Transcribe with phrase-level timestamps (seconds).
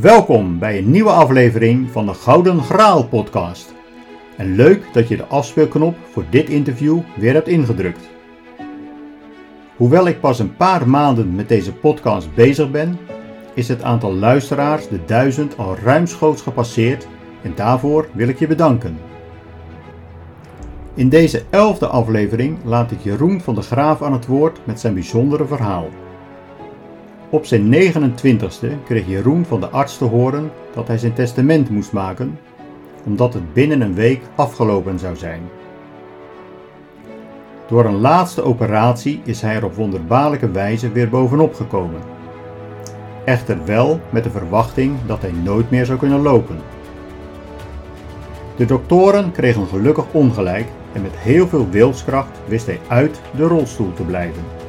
[0.00, 3.74] Welkom bij een nieuwe aflevering van de Gouden Graal podcast.
[4.36, 8.08] En leuk dat je de afspeelknop voor dit interview weer hebt ingedrukt.
[9.76, 12.98] Hoewel ik pas een paar maanden met deze podcast bezig ben,
[13.54, 17.06] is het aantal luisteraars de duizend al ruimschoots gepasseerd
[17.42, 18.98] en daarvoor wil ik je bedanken.
[20.94, 24.94] In deze elfde aflevering laat ik Jeroen van de Graaf aan het woord met zijn
[24.94, 25.88] bijzondere verhaal.
[27.30, 31.92] Op zijn 29ste kreeg Jeroen van de arts te horen dat hij zijn testament moest
[31.92, 32.38] maken,
[33.04, 35.40] omdat het binnen een week afgelopen zou zijn.
[37.68, 42.00] Door een laatste operatie is hij er op wonderbaarlijke wijze weer bovenop gekomen.
[43.24, 46.58] Echter wel met de verwachting dat hij nooit meer zou kunnen lopen.
[48.56, 53.92] De doktoren kregen gelukkig ongelijk en met heel veel wilskracht wist hij uit de rolstoel
[53.92, 54.59] te blijven.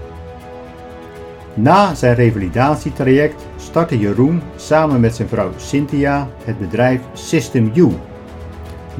[1.53, 7.87] Na zijn revalidatietraject startte Jeroen samen met zijn vrouw Cynthia het bedrijf System U,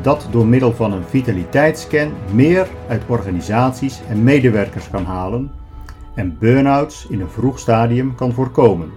[0.02, 5.52] dat door middel van een vitaliteitsscan meer uit organisaties en medewerkers kan halen
[6.16, 8.92] en burn-outs in een vroeg stadium kan voorkomen.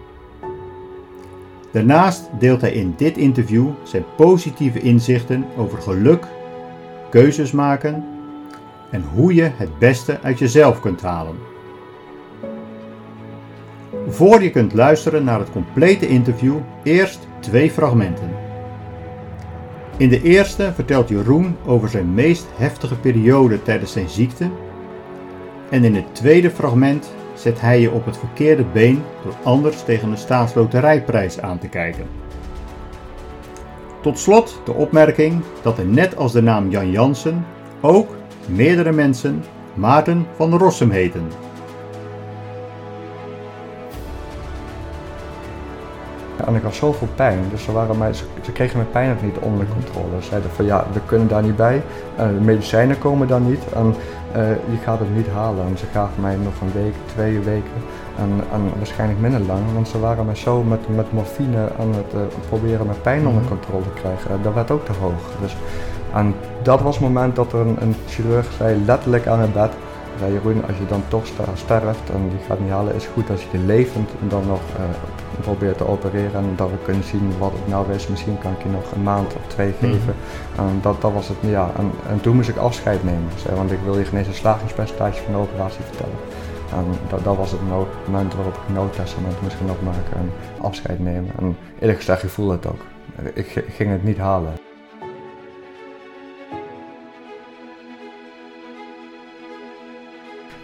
[1.72, 6.26] Daarnaast deelt hij in dit interview zijn positieve inzichten over geluk,
[7.10, 8.04] keuzes maken
[8.90, 11.53] en hoe je het beste uit jezelf kunt halen.
[14.08, 18.30] Voor je kunt luisteren naar het complete interview, eerst twee fragmenten.
[19.96, 24.50] In de eerste vertelt Jeroen over zijn meest heftige periode tijdens zijn ziekte.
[25.70, 30.10] En in het tweede fragment zet hij je op het verkeerde been door anders tegen
[30.10, 32.06] de staatsloterijprijs aan te kijken.
[34.00, 37.46] Tot slot de opmerking dat er net als de naam Jan Jansen
[37.80, 38.08] ook
[38.46, 39.44] meerdere mensen
[39.74, 41.26] Maarten van Rossum heten.
[46.46, 49.38] En ik had zoveel pijn, dus ze, waren mij, ze, kregen mijn pijn ook niet
[49.38, 50.20] onder controle.
[50.20, 51.82] Ze zeiden van ja, we kunnen daar niet bij,
[52.18, 53.94] uh, de medicijnen komen dan niet en
[54.36, 55.64] uh, je gaat het niet halen.
[55.66, 57.80] En ze gaven mij nog een week, twee weken
[58.18, 62.14] en, en waarschijnlijk minder lang, want ze waren mij zo met, met morfine aan het
[62.14, 63.50] uh, proberen mijn pijn onder mhm.
[63.50, 64.42] controle te krijgen.
[64.42, 65.22] dat werd ook te hoog.
[65.40, 65.56] Dus,
[66.14, 69.70] en dat was het moment dat er een, een chirurg zei, letterlijk aan het bed,
[70.18, 73.30] zei Jeroen, als je dan toch sterft en je gaat niet halen, is het goed
[73.30, 74.60] als je je levend dan nog
[75.40, 78.08] probeert te opereren en dat we kunnen zien wat het nou is.
[78.08, 79.92] Misschien kan ik je nog een maand of twee mhm.
[79.92, 80.14] geven.
[80.56, 81.70] En dat, dat was het, ja.
[81.76, 85.32] En, en toen moest ik afscheid nemen, want ik wil je geen eens slagingspercentage van
[85.32, 86.16] de operatie vertellen.
[86.70, 87.60] En dat, dat was het
[88.06, 90.30] moment waarop ik een noodtestament moest gaan opmaken en
[90.60, 91.30] afscheid nemen.
[91.38, 92.80] En eerlijk gezegd, ik voelde het ook.
[93.34, 94.63] Ik ging het niet halen.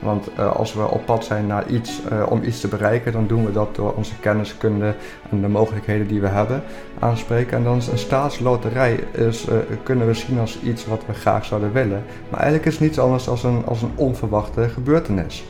[0.01, 3.27] Want uh, als we op pad zijn naar iets, uh, om iets te bereiken, dan
[3.27, 4.95] doen we dat door onze kenniskunde
[5.31, 6.63] en de mogelijkheden die we hebben
[6.99, 7.57] aanspreken.
[7.57, 11.45] En dan is een staatsloterij is, uh, kunnen we zien als iets wat we graag
[11.45, 12.03] zouden willen.
[12.29, 15.45] Maar eigenlijk is het niets anders als een, als een onverwachte gebeurtenis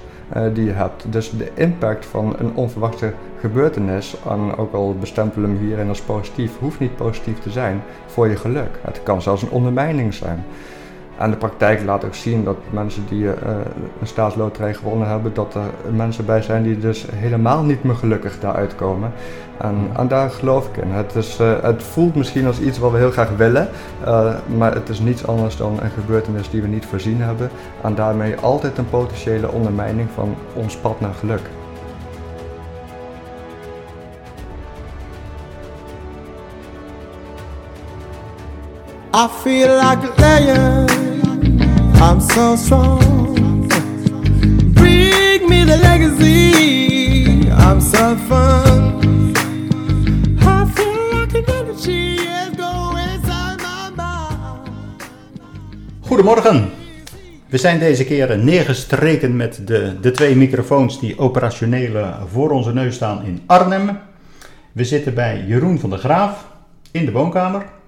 [0.53, 1.05] die je hebt.
[1.13, 6.01] Dus de impact van een onverwachte gebeurtenis, en ook al bestempelen we hem hierin als
[6.01, 8.79] positief, hoeft niet positief te zijn voor je geluk.
[8.83, 10.45] Het kan zelfs een ondermijning zijn.
[11.21, 13.33] En de praktijk laat ook zien dat mensen die uh,
[14.01, 18.41] een staatsloterij gewonnen hebben, dat er mensen bij zijn die dus helemaal niet meer gelukkig
[18.41, 19.13] daaruit komen.
[19.59, 20.91] En, en daar geloof ik in.
[20.91, 23.69] Het, is, uh, het voelt misschien als iets wat we heel graag willen,
[24.05, 27.51] uh, maar het is niets anders dan een gebeurtenis die we niet voorzien hebben.
[27.83, 31.43] En daarmee altijd een potentiële ondermijning van ons pad naar geluk.
[39.13, 40.87] I feel like a lion.
[42.01, 43.67] I'm so strong.
[44.75, 47.51] Bring me the legacy.
[47.51, 49.35] I'm so fun.
[50.39, 53.61] I feel like energy is going inside
[53.97, 54.29] my.
[56.01, 56.71] Goedemorgen.
[57.49, 62.95] We zijn deze keer neergestreken met de, de twee microfoons die operationeel voor onze neus
[62.95, 63.99] staan in Arnhem.
[64.73, 66.47] We zitten bij Jeroen van der Graaf
[66.91, 67.79] in de woonkamer.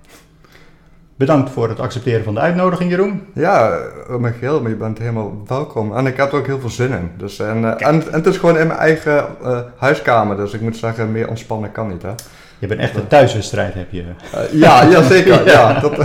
[1.17, 3.23] Bedankt voor het accepteren van de uitnodiging, Jeroen.
[3.35, 3.79] Ja,
[4.09, 5.97] geheel, maar je bent helemaal welkom.
[5.97, 7.11] En ik heb er ook heel veel zin in.
[7.17, 10.77] Dus, en, uh, en, het is gewoon in mijn eigen uh, huiskamer, dus ik moet
[10.77, 12.03] zeggen, meer ontspannen kan niet.
[12.03, 12.11] Hè?
[12.59, 14.03] Je bent echt een thuiswedstrijd, heb je.
[14.03, 15.47] Uh, ja, ja, zeker.
[15.51, 15.81] ja.
[15.81, 15.97] dat,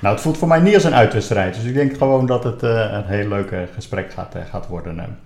[0.00, 1.54] nou, het voelt voor mij niet als een uitwedstrijd.
[1.54, 5.18] Dus ik denk gewoon dat het een heel leuk gesprek gaat, gaat worden.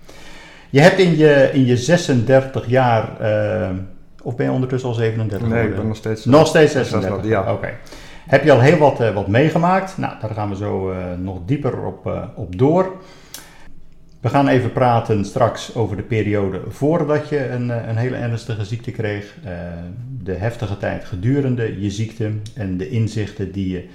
[0.69, 3.09] Je hebt in je, in je 36 jaar,
[4.23, 5.47] of ben je ondertussen al 37?
[5.47, 6.25] Nee, ik ben nog steeds...
[6.25, 7.25] Nog steeds 36?
[7.25, 7.51] ja.
[7.51, 7.69] Oké.
[8.27, 9.97] Heb je al heel wat, uh, wat meegemaakt?
[9.97, 12.95] Nou, daar gaan we zo uh, nog dieper op, uh, op door.
[14.21, 18.65] We gaan even praten straks over de periode voordat je een, eh, een hele ernstige
[18.65, 19.35] ziekte kreeg,
[20.23, 23.87] de heftige tijd gedurende je ziekte en de inzichten die je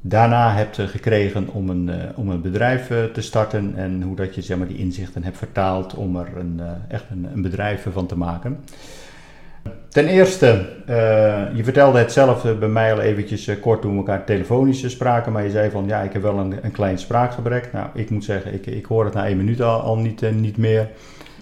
[0.00, 4.56] daarna hebt gekregen om een, om een bedrijf te starten en hoe dat je zeg
[4.56, 8.58] maar, die inzichten hebt vertaald om er een, echt een, een bedrijf van te maken.
[9.94, 10.96] Ten eerste, uh,
[11.56, 15.32] je vertelde het zelf bij mij al eventjes uh, kort toen we elkaar telefonisch spraken,
[15.32, 17.72] maar je zei van ja, ik heb wel een, een klein spraakgebrek.
[17.72, 20.30] Nou, ik moet zeggen, ik, ik hoor het na één minuut al, al niet, uh,
[20.30, 20.88] niet meer.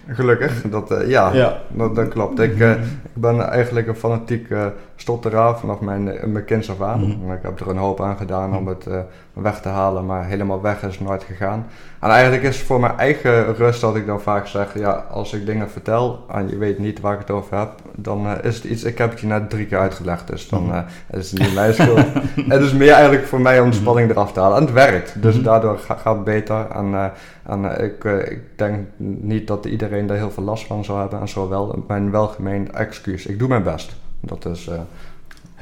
[0.07, 1.61] Gelukkig, dat, ja, ja.
[1.67, 2.39] Dat, dat, klopt.
[2.39, 4.47] Ik, uh, ik ben eigenlijk een fanatiek
[4.95, 6.99] stotteraar vanaf mijn, mijn af aan.
[6.99, 7.31] -hmm.
[7.31, 8.87] Ik heb er een hoop aan gedaan om het
[9.33, 11.65] weg te halen, maar helemaal weg is nooit gegaan.
[11.99, 15.33] En eigenlijk is het voor mijn eigen rust dat ik dan vaak zeg, ja, als
[15.33, 18.63] ik dingen vertel en je weet niet waar ik het over heb, dan is het
[18.63, 20.79] iets, ik heb het je net drie keer uitgelegd, dus dan uh,
[21.11, 22.05] is het niet mijn schuld.
[22.53, 24.57] het is meer eigenlijk voor mij om de spanning eraf te halen.
[24.57, 26.67] En het werkt, dus daardoor gaat het beter.
[26.71, 27.05] En, uh,
[27.43, 31.19] en uh, ik, ik denk niet dat iedereen daar heel veel last van zou hebben
[31.19, 33.25] en zo wel mijn welgemeend excuus.
[33.25, 33.95] Ik doe mijn best.
[34.19, 34.69] Dat is...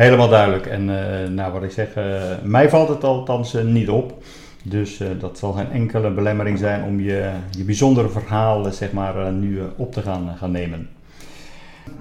[0.02, 0.66] Helemaal duidelijk.
[0.66, 0.86] En
[1.34, 1.88] nou, wat ik zeg,
[2.44, 4.24] mij valt het althans niet op.
[4.64, 9.62] Dus dat zal geen enkele belemmering zijn om je, je bijzondere verhaal zeg maar, nu
[9.76, 10.90] op te gaan, gaan nemen.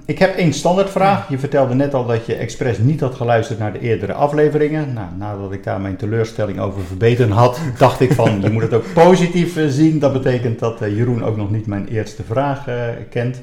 [0.05, 1.29] Ik heb één standaardvraag.
[1.29, 4.93] Je vertelde net al dat je expres niet had geluisterd naar de eerdere afleveringen.
[4.93, 8.73] Nou, nadat ik daar mijn teleurstelling over verbeterd had, dacht ik van je moet het
[8.73, 9.99] ook positief zien.
[9.99, 12.67] Dat betekent dat Jeroen ook nog niet mijn eerste vraag
[13.09, 13.41] kent.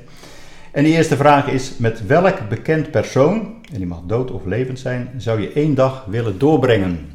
[0.72, 4.78] En die eerste vraag is: met welk bekend persoon, en die mag dood of levend
[4.78, 7.06] zijn, zou je één dag willen doorbrengen?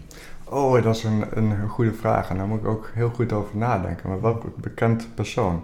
[0.43, 2.29] Oh, dat is een, een goede vraag.
[2.29, 4.09] En daar moet ik ook heel goed over nadenken.
[4.09, 5.63] Maar welk bekend persoon?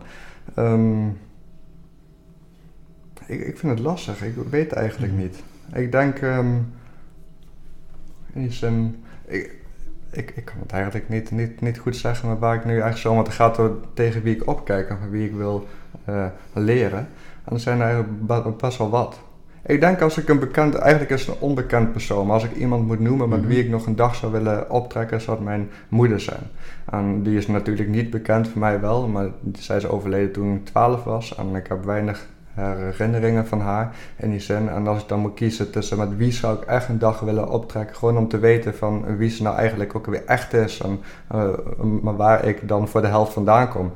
[0.57, 1.17] Um,
[3.25, 4.23] ik, ik vind het lastig.
[4.23, 5.43] Ik weet eigenlijk niet.
[5.73, 6.21] Ik denk...
[6.21, 6.73] Um,
[8.33, 9.55] is een, ik,
[10.11, 13.01] ik, ik kan het eigenlijk niet, niet, niet goed zeggen maar waar ik nu eigenlijk
[13.01, 13.13] zo...
[13.13, 15.67] Want het gaat door tegen wie ik opkijk en van wie ik wil
[16.09, 17.07] uh, leren.
[17.49, 18.05] En er zijn er
[18.57, 19.19] best wel wat.
[19.65, 22.55] Ik denk als ik een bekend, eigenlijk is het een onbekend persoon, maar als ik
[22.55, 25.69] iemand moet noemen met wie ik nog een dag zou willen optrekken, zou het mijn
[25.89, 26.43] moeder zijn.
[26.85, 30.65] En die is natuurlijk niet bekend, voor mij wel, maar zij is overleden toen ik
[30.65, 34.69] 12 was en ik heb weinig herinneringen van haar in die zin.
[34.69, 37.49] En als ik dan moet kiezen tussen met wie zou ik echt een dag willen
[37.49, 40.99] optrekken, gewoon om te weten van wie ze nou eigenlijk ook weer echt is en
[41.35, 41.49] uh,
[42.01, 43.91] maar waar ik dan voor de helft vandaan kom.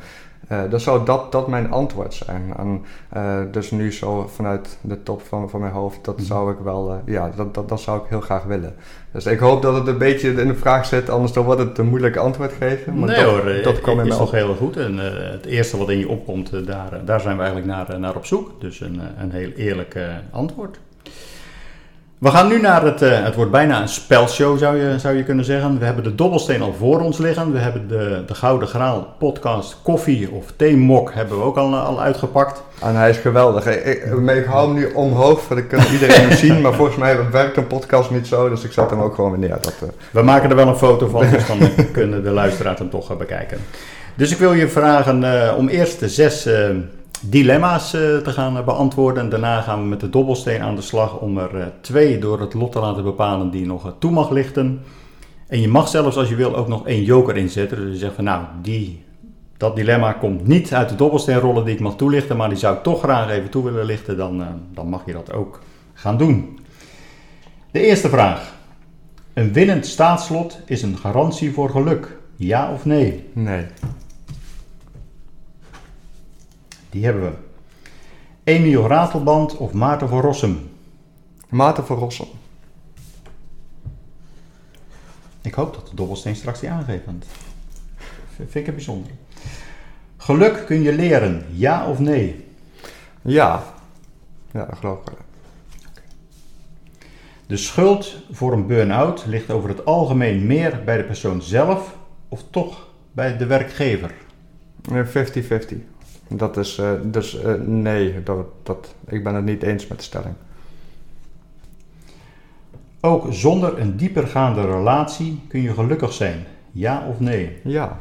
[0.52, 2.54] Uh, dan zou dat, dat mijn antwoord zijn.
[2.58, 2.86] En,
[3.18, 6.92] uh, dus nu zo vanuit de top van, van mijn hoofd, dat zou ik wel,
[6.92, 8.76] uh, ja, dat, dat, dat zou ik heel graag willen.
[9.12, 11.78] Dus ik hoop dat het een beetje in de vraag zit, anders dan wordt het
[11.78, 13.00] een moeilijk antwoord geven.
[13.00, 14.78] Maar nee dat, hoor, dat kwam is toch heel goed.
[14.78, 14.98] En
[15.32, 18.62] het eerste wat in je opkomt, daar, daar zijn we eigenlijk naar, naar op zoek.
[18.62, 19.98] Dus een, een heel eerlijk
[20.32, 20.80] antwoord.
[22.24, 25.24] We gaan nu naar het, uh, het wordt bijna een spelshow zou je, zou je
[25.24, 25.80] kunnen zeggen.
[25.80, 27.52] We hebben de dobbelsteen al voor ons liggen.
[27.52, 32.02] We hebben de, de Gouden Graal podcast koffie of theemok hebben we ook al, al
[32.02, 32.64] uitgepakt.
[32.82, 33.66] En hij is geweldig.
[33.66, 36.62] Ik, ik, ik hou hem nu omhoog, voor ik kan iedereen zien.
[36.62, 39.40] Maar volgens mij werkt een podcast niet zo, dus ik zet hem ook gewoon weer
[39.40, 39.58] neer.
[39.62, 39.90] Dat, uh...
[40.12, 41.60] We maken er wel een foto van, dus dan
[41.92, 43.58] kunnen de luisteraars hem toch bekijken.
[44.16, 46.50] Dus ik wil je vragen uh, om eerst de zes
[47.30, 49.24] dilemma's uh, te gaan beantwoorden.
[49.24, 52.40] En daarna gaan we met de dobbelsteen aan de slag om er uh, twee door
[52.40, 54.82] het lot te laten bepalen die nog toe mag lichten.
[55.48, 57.78] En je mag zelfs als je wil ook nog één joker inzetten.
[57.78, 59.04] Dus je zegt van nou, die,
[59.58, 62.84] dat dilemma komt niet uit de dobbelsteenrollen die ik mag toelichten, maar die zou ik
[62.84, 64.18] toch graag even toe willen lichten.
[64.18, 64.44] Dan,
[64.74, 65.60] dan mag je dat ook
[65.94, 66.60] gaan doen.
[67.72, 68.54] De eerste vraag.
[69.34, 72.18] Een winnend staatslot is een garantie voor geluk.
[72.36, 73.24] Ja of nee?
[73.34, 73.66] Nee.
[76.94, 77.32] Die hebben we.
[78.44, 80.70] Emiel Ratelband of Maarten van Rossum?
[81.50, 82.28] Maarten van Rossum.
[85.42, 87.26] Ik hoop dat de dobbelsteen straks die aangeeft, want
[88.36, 89.12] vind ik het bijzonder.
[90.18, 92.46] Geluk kun je leren, ja of nee?
[93.22, 93.64] Ja.
[94.52, 95.18] Ja, dat geloof ik wel.
[97.48, 101.98] De schuld voor een burn-out ligt over het algemeen meer bij de persoon zelf
[102.30, 104.14] of toch bij de werkgever?
[104.90, 105.93] 50-50.
[106.28, 110.04] Dat is, uh, dus uh, nee, dat, dat, ik ben het niet eens met de
[110.04, 110.36] stelling.
[113.02, 117.58] Ook zonder een diepergaande relatie kun je gelukkig zijn, ja of nee?
[117.64, 117.98] Ja.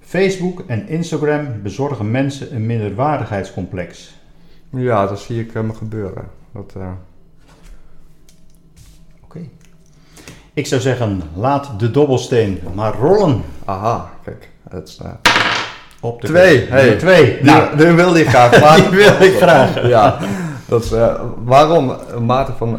[0.00, 4.14] Facebook en Instagram bezorgen mensen een minderwaardigheidscomplex.
[4.70, 6.28] Ja, dat zie ik me gebeuren.
[6.52, 6.92] Dat, uh...
[9.24, 9.48] Oké.
[10.52, 13.42] Ik zou zeggen, laat de dobbelsteen maar rollen.
[13.64, 14.51] Aha, kijk.
[14.72, 15.10] Het uh...
[16.00, 16.66] Op de twee.
[16.68, 16.96] Hey.
[16.96, 17.38] twee.
[17.42, 18.60] Nou, die wil ik graag.
[18.60, 18.76] Maar...
[18.76, 19.86] die wil ik graag.
[19.88, 20.18] ja.
[20.68, 21.92] dat is, uh, waarom
[22.26, 22.78] Maarten van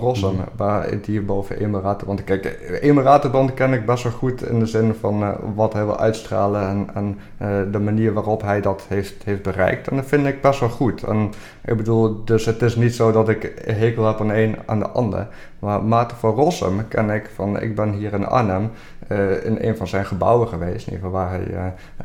[0.00, 2.24] Rossum, waar die boven Emiratenband.
[2.24, 5.98] Kijk, Emiratenband ken ik best wel goed in de zin van uh, wat hij wil
[5.98, 9.88] uitstralen en, en uh, de manier waarop hij dat heeft, heeft bereikt.
[9.88, 11.02] En dat vind ik best wel goed.
[11.02, 11.32] En
[11.64, 14.88] ik bedoel, dus het is niet zo dat ik hekel heb aan een aan de
[14.88, 15.28] ander.
[15.62, 18.70] Maar Maarten van Rossum ken ik van, ik ben hier in Arnhem
[19.08, 21.46] uh, in een van zijn gebouwen geweest, in ieder geval waar hij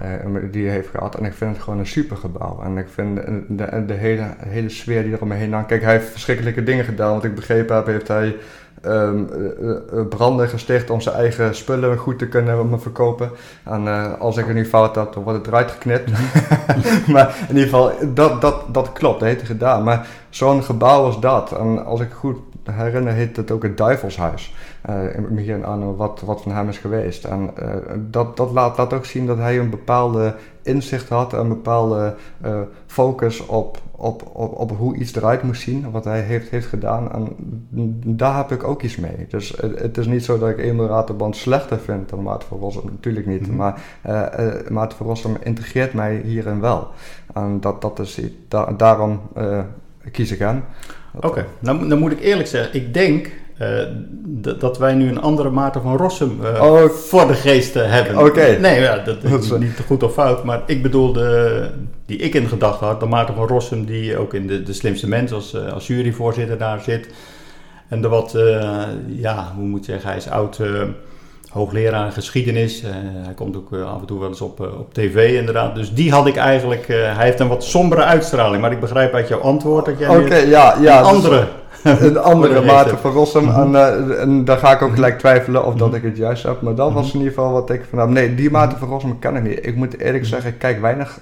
[0.02, 1.16] uh, uh, die heeft gehad.
[1.16, 2.62] En ik vind het gewoon een super gebouw.
[2.64, 3.16] En ik vind
[3.48, 5.68] de, de, hele, hele sfeer die er omheen hangt.
[5.68, 7.14] Kijk, hij heeft verschrikkelijke dingen gedaan.
[7.14, 8.36] Wat ik begrepen heb, heeft hij
[8.86, 9.30] um,
[10.10, 13.30] branden gesticht om zijn eigen spullen goed te kunnen verkopen.
[13.64, 16.12] En als ik er nu fout had, dan wordt het eruit geknipt.
[17.14, 19.84] maar in ieder geval, dat, dat, dat klopt, dat heeft hij gedaan.
[19.84, 22.38] Maar zo'n gebouw als dat, en als ik goed
[22.72, 24.54] herinner, heet het ook het Duivelshuis.
[24.90, 24.96] Uh,
[25.38, 27.26] hier in wat, wat van hem is geweest.
[27.26, 31.48] En uh, dat, dat laat, laat ook zien dat hij een bepaalde inzicht had, een
[31.48, 36.50] bepaalde uh, focus op, op, op, op hoe iets eruit moest zien, wat hij heeft,
[36.50, 37.12] heeft gedaan.
[37.12, 37.36] En
[38.06, 39.26] daar heb ik ook iets mee.
[39.30, 42.86] Dus het, het is niet zo dat ik Emiratenband slechter vind dan Maarten van Rossum,
[42.86, 43.42] natuurlijk niet.
[43.42, 43.56] Mm -hmm.
[43.56, 43.82] Maar
[44.70, 46.88] Maarten van Rossum integreert mij hierin wel.
[47.34, 49.22] En dat, dat is, da daarom
[50.12, 50.64] kies ik hem.
[51.18, 51.46] Oké, okay.
[51.60, 53.32] nou, dan moet ik eerlijk zeggen, ik denk
[53.62, 53.84] uh,
[54.60, 58.18] dat wij nu een andere Maarten van Rossum uh, oh, voor de geest hebben.
[58.26, 58.58] Oké.
[58.60, 61.70] Nee, ja, dat is niet goed of fout, maar ik bedoel de,
[62.06, 65.08] die ik in gedachten had, de Maarten van Rossum die ook in de, de slimste
[65.08, 67.10] mens als, uh, als juryvoorzitter daar zit.
[67.88, 68.36] En de wat,
[69.08, 70.60] ja, hoe moet je zeggen, hij is oud
[71.50, 72.84] hoogleraar geschiedenis.
[72.84, 72.90] Uh,
[73.26, 75.76] hij komt ook uh, af en toe wel eens op, uh, op tv inderdaad.
[75.76, 76.88] Dus die had ik eigenlijk...
[76.88, 78.62] hij heeft een wat sombere uitstraling.
[78.62, 81.48] Maar ik begrijp uit jouw antwoord dat jij okay, ja, ja, een andere...
[81.84, 83.44] een andere Maarten van Rossum.
[83.44, 86.62] Mm en, en, daar ga ik ook gelijk twijfelen of dat ik het juist heb.
[86.62, 88.14] Maar dat was in ieder geval wat ik van...
[88.14, 89.66] Nee, die Maarten van Rossum ken ik niet.
[89.66, 91.20] Ik moet eerlijk zeggen, ik kijk weinig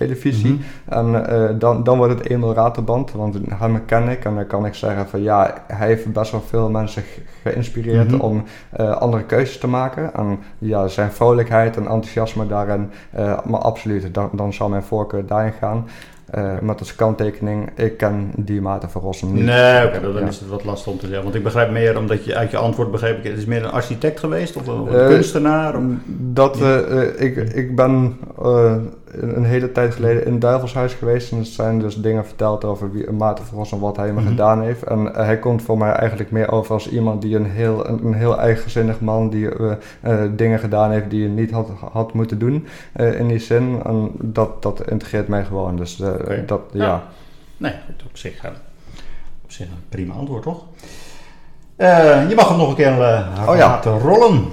[0.00, 0.50] televisie.
[0.50, 1.14] Mm -hmm.
[1.14, 4.66] En uh, dan, dan wordt het eenmaal raterband, want hem ken ik en dan kan
[4.66, 7.02] ik zeggen van ja, hij heeft best wel veel mensen
[7.42, 8.20] geïnspireerd mm -hmm.
[8.20, 8.44] om
[8.80, 10.14] uh, andere keuzes te maken.
[10.14, 15.26] En ja, zijn vrolijkheid en enthousiasme daarin, uh, maar absoluut, dan, dan zal mijn voorkeur
[15.26, 15.86] daarin gaan.
[16.34, 19.44] Uh, met als kanttekening, ik ken die Maarten van Rossum niet.
[19.44, 20.26] Nee, okay, dan ja.
[20.26, 21.22] is het wat lastig om te zeggen.
[21.22, 23.70] Want ik begrijp meer, omdat je uit je antwoord begreep ik, het is meer een
[23.70, 25.76] architect geweest of een, uh, kunstenaar?
[25.76, 25.82] Of?
[26.06, 28.16] Dat, uh, ik, ik ben
[29.12, 33.10] een hele tijd geleden in Duivelshuis geweest en er zijn dus dingen verteld over wie,
[33.10, 34.26] Maarten van Rossum, wat hij me mm -hmm.
[34.26, 34.82] gedaan heeft.
[34.82, 38.14] En hij komt voor mij eigenlijk meer over als iemand die een heel, een, een
[38.14, 39.48] heel eigenzinnig man die
[40.36, 43.80] dingen gedaan heeft die hij niet had, had moeten doen in die zin.
[43.84, 45.76] En dat, dat integreert mij gewoon.
[45.76, 46.44] Dus Okay.
[46.44, 46.84] Dat, ja.
[46.84, 47.02] ja.
[47.56, 48.44] Nee, goed, op zich,
[49.44, 50.64] op zich een prima antwoord, toch?
[52.28, 53.98] Je mag hem nog een keer uh, oh, laten ja.
[53.98, 54.44] rollen.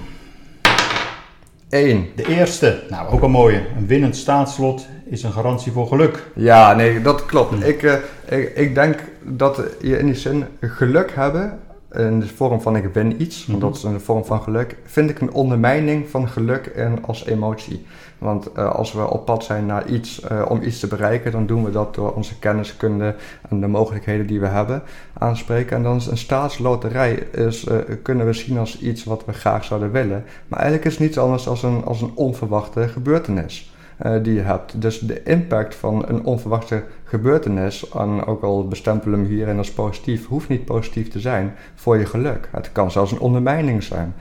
[1.70, 2.12] Eén.
[2.16, 3.62] De eerste, nou ook een mooie.
[3.78, 6.24] Een winnend staatslot is een garantie voor geluk.
[6.34, 7.54] Ja, nee, dat klopt.
[7.54, 7.62] Hm.
[7.62, 7.94] Ik, uh,
[8.30, 11.60] ik, ik denk dat je in die zin geluk hebben
[11.92, 15.10] in de vorm van ik win iets, want dat is een vorm van geluk, vind
[15.10, 17.86] ik een ondermijning van geluk en als emotie.
[18.18, 21.46] Want uh, als we op pad zijn naar iets, uh, om iets te bereiken, dan
[21.46, 23.16] doen we dat door onze kenniskunde
[23.50, 25.78] en de mogelijkheden die we hebben aanspreken.
[25.78, 29.64] En dan is een staatsloterij is, uh, kunnen we zien als iets wat we graag
[29.64, 30.26] zouden willen.
[30.48, 33.72] Maar eigenlijk is het niets anders dan een, als een onverwachte gebeurtenis.
[34.06, 34.82] Uh, die je hebt.
[34.82, 40.28] Dus de impact van een onverwachte gebeurtenis, en ook al bestempelen hem hierin als positief,
[40.28, 42.50] hoeft niet positief te zijn voor je geluk.
[42.52, 44.14] Het kan zelfs een ondermijning zijn.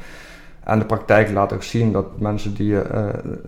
[0.66, 2.80] En de praktijk laat ook zien dat mensen die uh,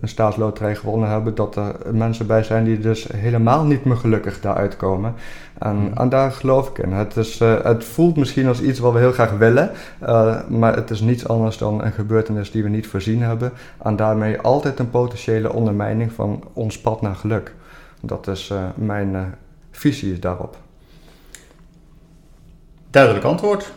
[0.01, 4.41] een staatsloterij gewonnen hebben, dat er mensen bij zijn die dus helemaal niet meer gelukkig
[4.41, 5.13] daaruit komen.
[5.57, 5.91] En, mm.
[5.93, 6.91] en daar geloof ik in.
[6.91, 9.71] Het, is, uh, het voelt misschien als iets wat we heel graag willen,
[10.01, 13.51] uh, maar het is niets anders dan een gebeurtenis die we niet voorzien hebben.
[13.83, 17.53] En daarmee altijd een potentiële ondermijning van ons pad naar geluk.
[18.01, 19.35] Dat is mijn
[19.71, 20.57] visie daarop.
[22.89, 23.73] Duidelijk antwoord.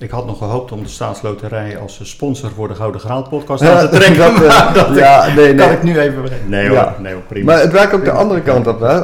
[0.00, 3.88] Ik had nog gehoopt om de staatsloterij als sponsor voor de Gouden Graal podcast aan
[3.88, 4.16] te trekken.
[4.16, 5.66] dat, uh, dat ja, ik, nee, nee.
[5.66, 6.96] kan ik nu even Nee hoor, ja.
[6.98, 7.52] nee hoor, prima.
[7.52, 8.80] Maar het werkt ook de andere kant op.
[8.80, 9.00] Hè?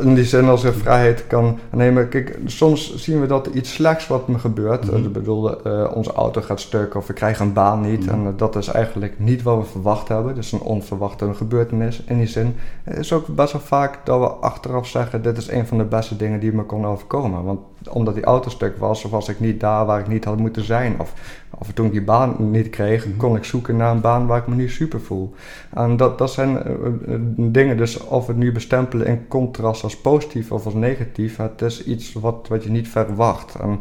[0.00, 2.08] In die zin als je vrijheid kan nemen.
[2.08, 4.84] Kijk, soms zien we dat er iets slechts wat me gebeurt.
[4.84, 5.04] Mm -hmm.
[5.04, 8.00] Ik bedoel, uh, onze auto gaat stuk of we krijgen een baan niet.
[8.00, 8.26] Mm -hmm.
[8.26, 10.34] En uh, dat is eigenlijk niet wat we verwacht hebben.
[10.34, 12.02] Dus een onverwachte gebeurtenis.
[12.06, 15.22] In die zin is ook best wel vaak dat we achteraf zeggen...
[15.22, 17.44] dit is een van de beste dingen die me kon overkomen.
[17.44, 20.36] Want omdat die auto stuk was of was ik niet daar waar ik niet had
[20.36, 20.94] moeten zijn.
[20.98, 21.12] Of,
[21.58, 23.16] of toen ik die baan niet kreeg, mhm.
[23.16, 25.34] kon ik zoeken naar een baan waar ik me nu super voel.
[25.74, 30.00] En dat, dat zijn uh, dingen, dus of we het nu bestempelen in contrast als
[30.00, 33.54] positief of als negatief, het is iets wat, wat je niet verwacht.
[33.54, 33.80] En,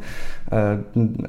[0.54, 0.72] uh,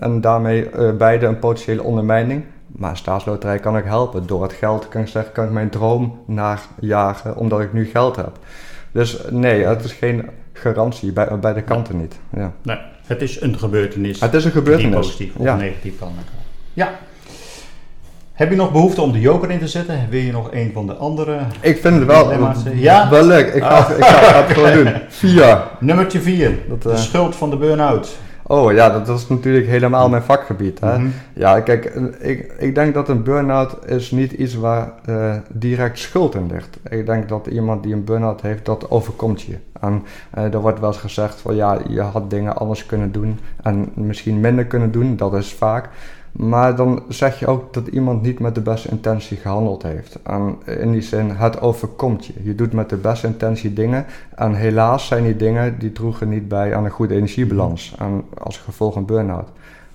[0.02, 2.44] en daarmee uh, beide een potentiële ondermijning.
[2.66, 4.26] Maar staatsloterij kan ik helpen.
[4.26, 8.16] Door het geld kan ik zeggen, kan ik mijn droom najagen omdat ik nu geld
[8.16, 8.38] heb.
[8.92, 10.28] Dus nee, het is geen
[10.61, 12.19] garantie bij, bij de kanten niet.
[12.35, 12.52] Ja.
[12.62, 14.21] Nee, het is een gebeurtenis.
[14.21, 14.93] Het is een gebeurtenis.
[14.93, 16.12] Die positief of negatief kan.
[16.73, 16.99] Ja.
[18.40, 20.07] Heb je nog behoefte om de joker in te zetten?
[20.11, 21.38] Wil je nog een van de andere?
[21.61, 23.11] Ik vind het wel, ja?
[23.11, 23.55] wel leuk.
[23.55, 23.90] Ik ga, ah.
[23.99, 24.93] ik ga, het gewoon doen.
[25.09, 25.62] Vier.
[25.81, 26.59] Nummertje vier.
[26.69, 28.19] Dat, de eh, schuld van de burn-out.
[28.50, 30.80] Oh ja, dat is natuurlijk helemaal mijn vakgebied.
[30.80, 30.99] Hè?
[30.99, 31.09] Mhm.
[31.33, 31.85] Ja, kijk,
[32.19, 36.78] ik, ik denk dat een burn-out is niet iets waar uh, direct schuld in ligt.
[36.88, 39.57] Ik denk dat iemand die een burn-out heeft, dat overkomt je.
[39.80, 40.04] En
[40.38, 43.88] uh, er wordt wel eens gezegd van ja, je had dingen anders kunnen doen en
[43.95, 45.88] misschien minder kunnen doen, dat is vaak.
[46.32, 50.18] Maar dan zeg je ook dat iemand niet met de beste intentie gehandeld heeft.
[50.22, 52.32] En in die zin, het overkomt je.
[52.42, 54.06] Je doet met de beste intentie dingen.
[54.34, 57.94] En helaas zijn die dingen die droegen niet bij aan een goede energiebalans.
[57.99, 59.49] En als gevolg een burn-out.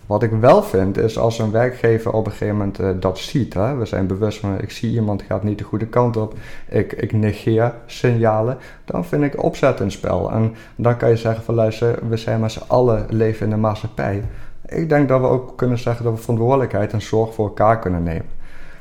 [0.06, 3.54] Wat ik wel vind is als een werkgever op een gegeven moment uh, dat ziet.
[3.54, 6.34] Hè, we zijn bewust van ik zie iemand gaat niet de goede kant op.
[6.70, 8.58] Ik, ik negeer signalen.
[8.86, 10.32] Dan vind ik opzet een spel.
[10.32, 13.58] En dan kan je zeggen van luister, we zijn met z'n allen leven in de
[13.58, 14.24] maatschappij.
[14.68, 18.04] Ik denk dat we ook kunnen zeggen dat we verantwoordelijkheid en zorg voor elkaar kunnen
[18.04, 18.34] nemen.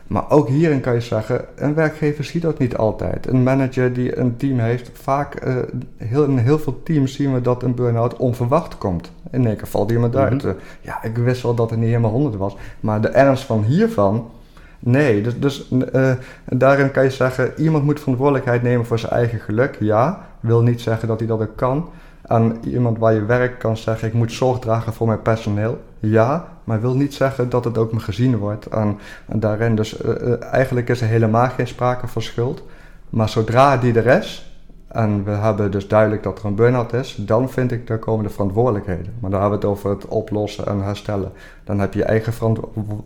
[0.07, 3.27] Maar ook hierin kan je zeggen, een werkgever ziet dat niet altijd.
[3.27, 5.57] Een manager die een team heeft, vaak uh,
[5.97, 9.11] heel, in heel veel teams zien we dat een burn-out onverwacht komt.
[9.31, 10.43] In één keer valt iemand uit.
[10.43, 10.55] Mhm.
[10.81, 12.57] ja, ik wist wel dat het niet helemaal 100 was.
[12.81, 14.31] Maar de ernst van hiervan,
[14.79, 15.23] nee.
[15.23, 16.13] Dus, dus uh,
[16.45, 19.77] daarin kan je zeggen, iemand moet verantwoordelijkheid nemen voor zijn eigen geluk.
[19.81, 21.89] Ja, wil niet zeggen dat hij dat ook kan
[22.27, 25.81] aan iemand waar je werkt kan zeggen: Ik moet zorg dragen voor mijn personeel.
[25.99, 28.67] Ja, maar wil niet zeggen dat het ook me gezien wordt.
[28.67, 32.63] En, en daarin, dus uh, eigenlijk is er helemaal geen sprake van schuld.
[33.11, 34.55] Maar zodra die er is,
[34.95, 38.25] en we hebben dus duidelijk dat er een burn-out is, dan vind ik, daar komen
[38.25, 39.15] de verantwoordelijkheden.
[39.21, 41.33] Maar dan hebben we het over het oplossen en herstellen.
[41.65, 42.33] Dan heb je je eigen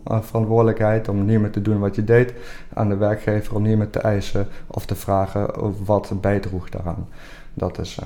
[0.03, 2.33] eh, verantwoordelijkheid om niet meer te doen wat je deed.
[2.73, 5.47] Aan de werkgever om niet meer te eisen of te vragen
[5.85, 7.07] wat bijdroeg daaraan.
[7.53, 7.99] Dat is.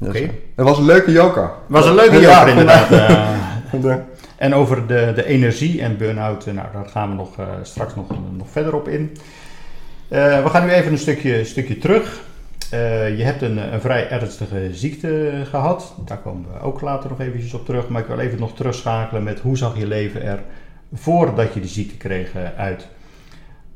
[0.00, 0.30] Oké.
[0.54, 1.42] Het was een leuke joker.
[1.42, 2.90] Het was een leuke joker, inderdaad.
[3.84, 3.94] Uh,
[4.36, 7.94] en over de, de energie en burn-out, eh, nou, daar gaan we nog, uh, straks
[7.94, 9.16] nog, nog verder op in.
[10.10, 12.20] Uh, we gaan nu even een stukje, stukje terug.
[13.16, 15.94] je hebt een, een vrij ernstige ziekte gehad.
[16.04, 17.88] Daar komen we ook later nog eventjes op terug.
[17.88, 20.38] Maar ik wil even nog terugschakelen met hoe zag je leven er
[20.92, 22.88] voordat je die ziekte kreeg uit?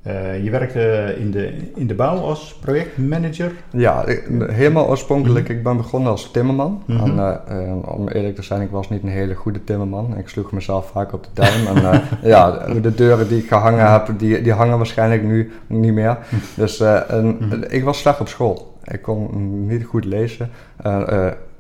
[0.07, 3.53] Uh, je werkte in de, in de bouw als projectmanager?
[3.71, 4.05] Ja,
[4.47, 5.49] helemaal oorspronkelijk.
[5.49, 6.83] Ik ben begonnen als timmerman.
[6.87, 7.19] Mm -hmm.
[7.19, 10.17] en, uh, om eerlijk te zijn, ik was niet een hele goede timmerman.
[10.19, 11.67] Ik sloeg mezelf vaak op de duim.
[11.67, 11.99] en uh,
[12.33, 16.19] ja, de deuren die ik gehangen heb, die, die hangen waarschijnlijk nu niet meer.
[16.55, 17.63] Dus en, mhm.
[17.69, 18.79] ik was slecht op school.
[18.85, 19.29] Ik kon
[19.67, 20.51] niet goed lezen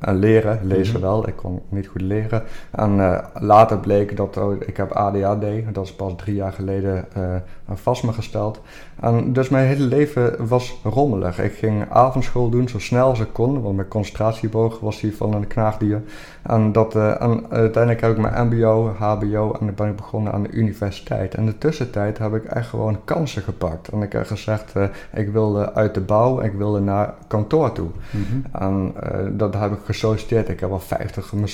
[0.00, 1.02] en leren, lezen mhm.
[1.02, 2.42] wel, ik kon niet goed leren.
[2.70, 7.04] En uh, later bleek dat oh, ik heb ADHD, dat is pas drie jaar geleden
[7.16, 7.34] uh,
[7.74, 8.60] vast me gesteld.
[9.00, 11.38] En dus mijn hele leven was rommelig.
[11.38, 15.34] Ik ging avondschool doen zo snel als ik kon, want mijn concentratieboog was die van
[15.34, 16.02] een knaagdier.
[16.42, 20.32] En, dat, uh, en uiteindelijk heb ik mijn MBO, HBO en dan ben ik begonnen
[20.32, 21.34] aan de universiteit.
[21.34, 23.88] En in de tussentijd heb ik echt gewoon kansen gepakt.
[23.88, 24.72] En ik heb gezegd,
[25.14, 27.88] ik wilde uit de bouw, ik wilde naar kantoor toe.
[28.10, 28.62] Mhm.
[28.64, 28.94] En
[29.30, 30.48] dat heb ik gesolliciteerd.
[30.48, 31.48] Ik heb al 50 mijn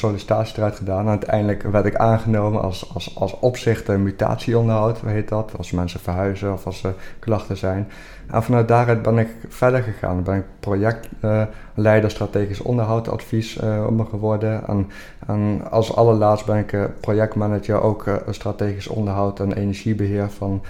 [0.57, 1.09] eruit gedaan.
[1.09, 5.53] Uiteindelijk werd ik aangenomen als, als, als opzichter mutatieonderhoud, heet dat.
[5.57, 7.89] Als mensen verhuizen of als er klachten zijn.
[8.31, 10.23] En vanuit daaruit ben ik verder gegaan.
[10.23, 14.67] Ben ik projectleider strategisch onderhoudadvies uh, geworden.
[14.67, 14.91] En,
[15.27, 20.63] en, als allerlaatst ben ik uh, projectmanager ook uh, strategisch onderhoud en energiebeheer van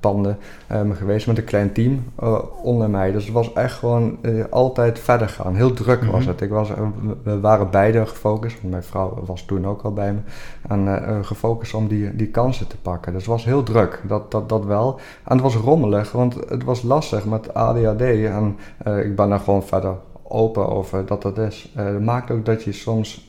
[0.00, 0.38] panden
[0.92, 2.04] geweest met een klein team
[2.62, 3.12] onder mij.
[3.12, 4.18] Dus het was echt gewoon
[4.50, 5.54] altijd verder gaan.
[5.54, 6.28] Heel druk was mhm.
[6.28, 6.40] het.
[6.40, 6.70] Ik was,
[7.22, 10.18] we waren beide gefocust, want mijn vrouw was toen ook al bij me.
[10.70, 13.12] En gefocust om die, die kansen te pakken.
[13.12, 15.00] Dus het was heel druk, dat, dat, dat wel.
[15.24, 18.00] En het was rommelig, want het was lastig met ADHD.
[18.00, 18.56] En
[18.86, 21.72] uh, ik ben daar gewoon verder open over dat dat is.
[21.78, 23.28] Uh, maakt ook dat je soms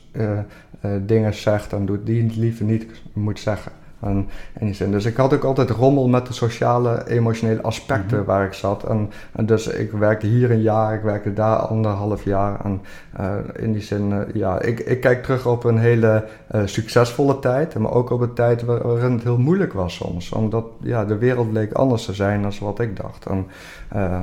[1.00, 3.72] dingen zegt en doet die je liever niet moet zeggen.
[4.02, 4.90] En, in die zin.
[4.90, 8.26] Dus ik had ook altijd rommel met de sociale, emotionele aspecten mhm.
[8.26, 8.84] waar ik zat.
[8.84, 12.64] En, en, dus ik werkte hier een jaar, ik werkte daar anderhalf jaar.
[12.64, 12.80] En
[13.20, 17.38] uh, in die zin, uh, ja, ik, ik kijk terug op een hele uh, succesvolle
[17.38, 17.78] tijd.
[17.78, 20.32] Maar ook op een tijd waarin het heel moeilijk was soms.
[20.32, 23.26] Omdat ja, de wereld leek anders te zijn dan wat ik dacht.
[23.26, 23.46] En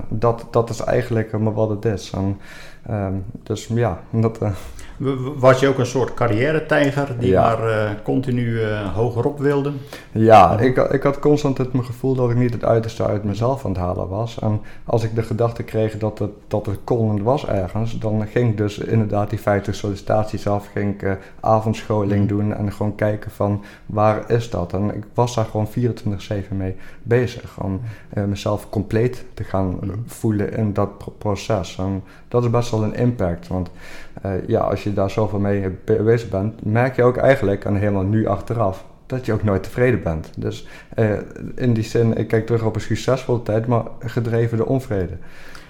[0.09, 2.11] dat, dat is eigenlijk maar wat het is.
[2.15, 2.37] En,
[2.89, 4.39] um, dus ja, dat...
[5.35, 9.71] Was je ook een soort carrière-tijger die maar uh, continu uh, hogerop wilde?
[10.11, 13.71] Ja, ik, ik had constant het gevoel dat ik niet het uiterste uit mezelf aan
[13.71, 14.39] het halen was.
[14.39, 18.49] En als ik de gedachte kreeg dat het, dat het kon was ergens, dan ging
[18.49, 22.27] ik dus inderdaad die 50 sollicitaties af, ging ik uh, avondscholing mm.
[22.27, 24.73] doen en gewoon kijken van waar is dat?
[24.73, 25.71] En ik was daar gewoon 24-7
[26.49, 27.81] mee bezig om
[28.27, 30.03] mezelf compleet te gaan mm.
[30.05, 31.77] voelen in dat proces.
[31.77, 33.69] En dat is best wel een impact, want
[34.47, 38.27] ja, als je daar zoveel mee bezig bent, merk je ook eigenlijk, en helemaal nu
[38.27, 40.31] achteraf, dat je ook nooit tevreden bent.
[40.35, 41.11] Dus uh,
[41.55, 45.17] in die zin, ik kijk terug op een succesvolle tijd, maar gedreven door onvrede.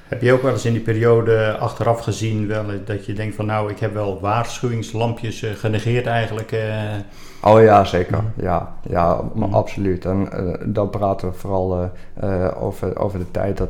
[0.07, 3.45] Heb je ook wel eens in die periode achteraf gezien wel, dat je denkt van
[3.45, 6.51] nou, ik heb wel waarschuwingslampjes genegeerd eigenlijk?
[7.43, 8.23] Oh ja, zeker.
[8.35, 10.05] Ja, ja maar absoluut.
[10.05, 11.91] En uh, dan praten we vooral
[12.23, 13.69] uh, over, over de tijd dat,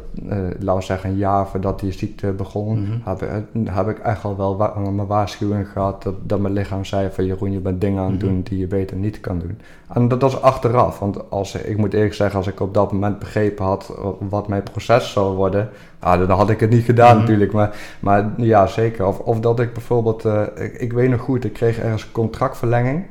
[0.60, 4.38] laten we zeggen, een jaar voordat die ziekte begon, mm heb, heb ik echt al
[4.38, 8.04] wel wa mijn waarschuwing gehad dat, dat mijn lichaam zei van Jeroen, je bent dingen
[8.04, 8.32] aan het mhm.
[8.32, 9.60] doen die je beter niet kan doen.
[9.94, 13.20] En dat was achteraf, want als, ik moet eerlijk zeggen, als ik op dat moment
[13.20, 13.94] begrepen had
[14.30, 17.20] wat mijn proces zou worden, ah, dan had ik het niet gedaan mhm.
[17.20, 17.52] natuurlijk.
[17.52, 19.06] Maar, maar ja, zeker.
[19.06, 23.06] Of, of dat ik bijvoorbeeld, ik, ik weet nog goed, ik kreeg ergens een contractverlenging.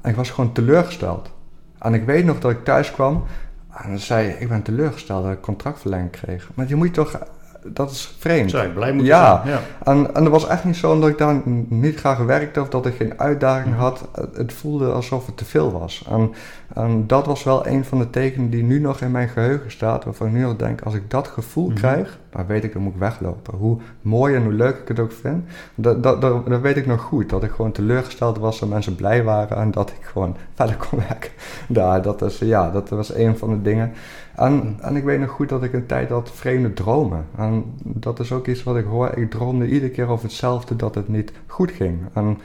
[0.00, 1.30] En ik was gewoon teleurgesteld.
[1.78, 3.24] En ik weet nog dat ik thuis kwam
[3.84, 6.50] en zei ik ben teleurgesteld dat ik contractverlenging kreeg.
[6.54, 7.18] Maar je moet toch
[7.64, 8.50] dat is vreemd.
[8.50, 9.42] Zou blij moeten ja.
[9.44, 9.54] zijn.
[9.54, 9.60] Ja.
[9.84, 12.86] En, en dat was echt niet zo omdat ik daar niet graag werkte of dat
[12.86, 13.82] ik geen uitdaging mhm.
[13.82, 14.08] had.
[14.34, 16.06] Het voelde alsof het te veel was.
[16.10, 16.32] En,
[16.74, 20.04] en dat was wel een van de tekenen die nu nog in mijn geheugen staat.
[20.04, 21.74] Waarvan ik nu al denk, als ik dat gevoel mhm.
[21.74, 23.58] krijg, dan weet ik, dan moet ik weglopen.
[23.58, 25.44] Hoe mooi en hoe leuk ik het ook vind.
[25.74, 27.30] Dat, dat, dat, dat weet ik nog goed.
[27.30, 30.98] Dat ik gewoon teleurgesteld was dat mensen blij waren en dat ik gewoon verder kon
[31.08, 31.30] werken.
[31.68, 33.92] Daar, dat, is, ja, dat was een van de dingen.
[34.34, 37.26] En, en ik weet nog goed dat ik een tijd had vreemde dromen.
[37.36, 39.16] En dat is ook iets wat ik hoor.
[39.16, 41.98] Ik droomde iedere keer over hetzelfde, dat het niet goed ging.
[42.12, 42.38] En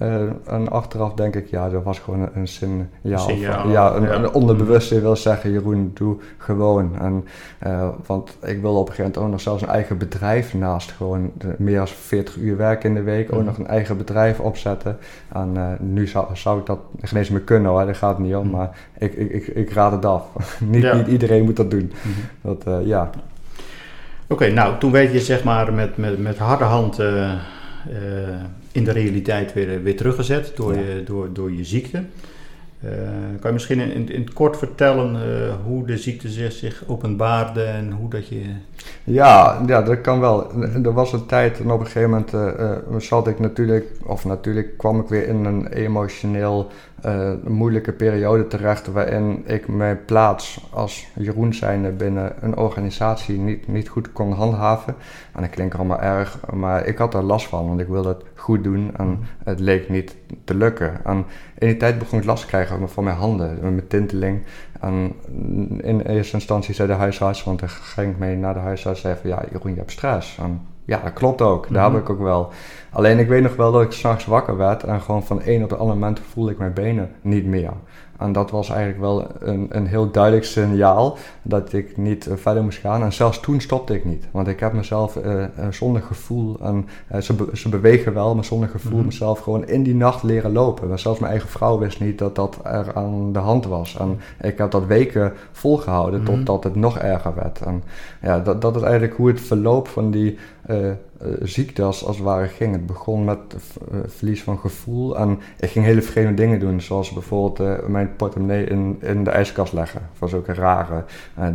[0.00, 4.02] uh, en achteraf denk ik, ja, dat was gewoon een, zin, ja, of, ja, een,
[4.02, 4.28] ja.
[4.28, 6.98] onderbewuste wil zeggen, Jeroen, doe gewoon.
[6.98, 7.24] En,
[7.66, 10.90] uh, want ik wil op een gegeven moment ook nog zelfs een eigen bedrijf naast
[10.90, 13.46] gewoon de, meer dan 40 uur werk in de week, ook mhm.
[13.46, 14.98] nog een eigen bedrijf opzetten.
[15.32, 18.26] En uh, nu zou, zou ik dat geen eens meer kunnen hoor, daar gaat het
[18.26, 18.56] niet om, mhm.
[18.56, 20.24] maar ik, ik, ik, ik, raad het af.
[20.60, 21.92] niet, niet iedereen moet dat doen.
[22.02, 22.54] Mhm.
[22.64, 23.10] dat, ja.
[24.26, 26.98] Oké, nou toen weet je zeg maar met, met, met harde hand
[28.72, 32.04] in de realiteit weer, weer teruggezet door, je, door, door je ziekte.
[32.84, 32.90] Uh,
[33.40, 37.62] kan je misschien in, in het kort vertellen uh, hoe de ziekte zich, zich openbaarde
[37.62, 38.42] en hoe dat je...
[39.04, 40.50] Ja, ja, dat kan wel.
[40.82, 44.78] Er was een tijd en op een gegeven moment uh, zat ik natuurlijk, of natuurlijk
[44.78, 46.70] kwam ik weer in een emotioneel
[47.44, 53.88] moeilijke periode terecht waarin ik mijn plaats als Jeroen zijnde binnen een organisatie niet, niet
[53.88, 54.94] goed kon handhaven.
[55.34, 58.22] En dat klinkt allemaal erg, maar ik had er last van, want ik wilde het
[58.34, 61.04] goed doen en het leek niet te lukken.
[61.04, 61.16] En
[61.58, 64.42] in die tijd begon ik last te krijgen van mijn handen, met mijn tinteling.
[64.80, 65.12] En
[65.80, 69.30] in eerste instantie zei de huisarts, want ik ging mee naar de huisarts, zei van
[69.30, 70.38] ja, Jeroen, je hebt stress.
[70.38, 72.00] En ja, dat klopt ook, daar heb mhm.
[72.00, 72.50] ik ook wel.
[72.90, 75.68] Alleen ik weet nog wel dat ik s'nachts wakker werd en gewoon van een op
[75.68, 77.72] de andere moment voelde ik mijn benen niet meer.
[78.22, 82.62] En dat was eigenlijk wel een, een heel duidelijk signaal dat ik niet eh, verder
[82.62, 83.02] moest gaan.
[83.02, 84.26] En zelfs toen stopte ik niet.
[84.30, 86.88] Want ik heb mezelf uh, zonder gevoel, en
[87.22, 89.06] ze, ze bewegen wel, maar zonder gevoel mhm.
[89.06, 90.88] mezelf gewoon in die nacht leren lopen.
[90.88, 93.96] Maar zelfs mijn eigen vrouw wist niet dat dat er aan de hand was.
[93.96, 97.60] En ik heb dat weken volgehouden mm totdat het nog erger werd.
[97.60, 97.82] En
[98.22, 100.38] ja, dat, dat is eigenlijk hoe het verloop van die
[101.42, 102.72] ziekte als, als het ware ging.
[102.72, 103.38] Het begon met
[103.92, 108.64] uh, verlies van gevoel en ik ging hele vreemde dingen doen, zoals bijvoorbeeld mijn portemonnee
[108.64, 111.04] in, in de ijskast leggen, voor zulke rare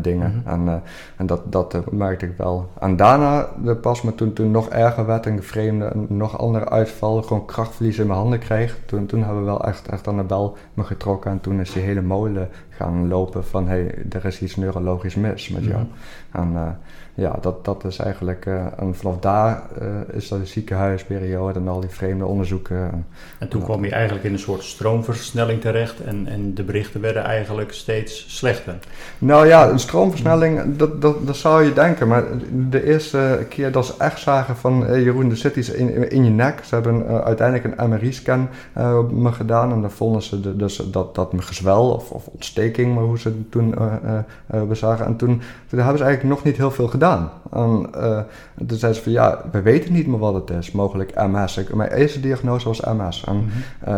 [0.02, 0.44] dingen.
[0.46, 0.70] Mhm.
[0.70, 0.84] En,
[1.18, 2.70] en dat, dat merkte ik wel.
[2.80, 7.22] En daarna, de pas me toen, toen nog erger werd en vreemde, nog andere uitval,
[7.22, 10.24] gewoon krachtverlies in mijn handen kreeg, toen, toen hebben we wel echt, echt aan de
[10.24, 14.26] bel me getrokken en toen is die hele molen gaan lopen van hé, hey, er
[14.26, 15.84] is iets neurologisch mis met jou.
[15.84, 16.42] Mhm.
[16.42, 16.80] En
[17.20, 21.68] ja, dat, dat is eigenlijk, uh, en vanaf daar uh, is dat de ziekenhuisperiode en
[21.68, 23.06] al die vreemde onderzoeken.
[23.40, 27.24] En toen kwam je eigenlijk in een soort stroomversnelling terecht en, en de berichten werden
[27.24, 28.76] eigenlijk steeds slechter.
[29.18, 32.24] Nou ja, een stroomversnelling, dat, dat, dat zou je denken, maar
[32.70, 36.24] de eerste keer dat ze echt zagen van hey, Jeroen, er zit iets in, in
[36.24, 36.64] je nek.
[36.64, 40.76] Ze hebben uh, uiteindelijk een MRI-scan op me gedaan en dan vonden ze de, dus
[40.76, 43.76] dat, dat me gezwel of, of ontsteking, maar hoe ze het toen
[44.68, 45.06] bezagen.
[45.06, 47.06] En toen, toen hebben ze eigenlijk nog niet heel veel gedaan.
[47.52, 48.20] En, uh,
[48.68, 51.58] toen zei ze van ja, we weten niet meer wat het is, mogelijk MS.
[51.58, 53.24] Ik, mijn eerste diagnose was MS.
[53.24, 53.50] En mm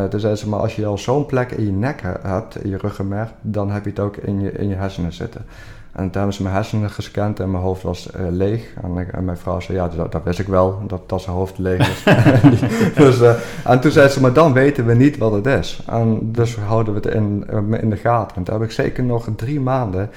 [0.10, 2.78] toen zei ze, maar als je al zo'n plek in je nek hebt, in je
[2.78, 5.46] ruggenmerg, dan heb je het ook in je, in je hersenen zitten.
[5.92, 8.74] En toen hebben ze mijn hersenen gescand en mijn hoofd was uh, leeg.
[8.84, 11.58] En, en, mijn vrouw zei, ja, dat, dat, wist ik wel, dat, dat zijn hoofd
[11.58, 12.04] leeg is.
[13.04, 15.84] dus, uh, en toen zei ze, maar dan weten we niet wat het is.
[15.88, 17.46] En dus houden we het in,
[17.82, 18.36] in de gaten.
[18.36, 20.10] En toen heb ik zeker nog drie maanden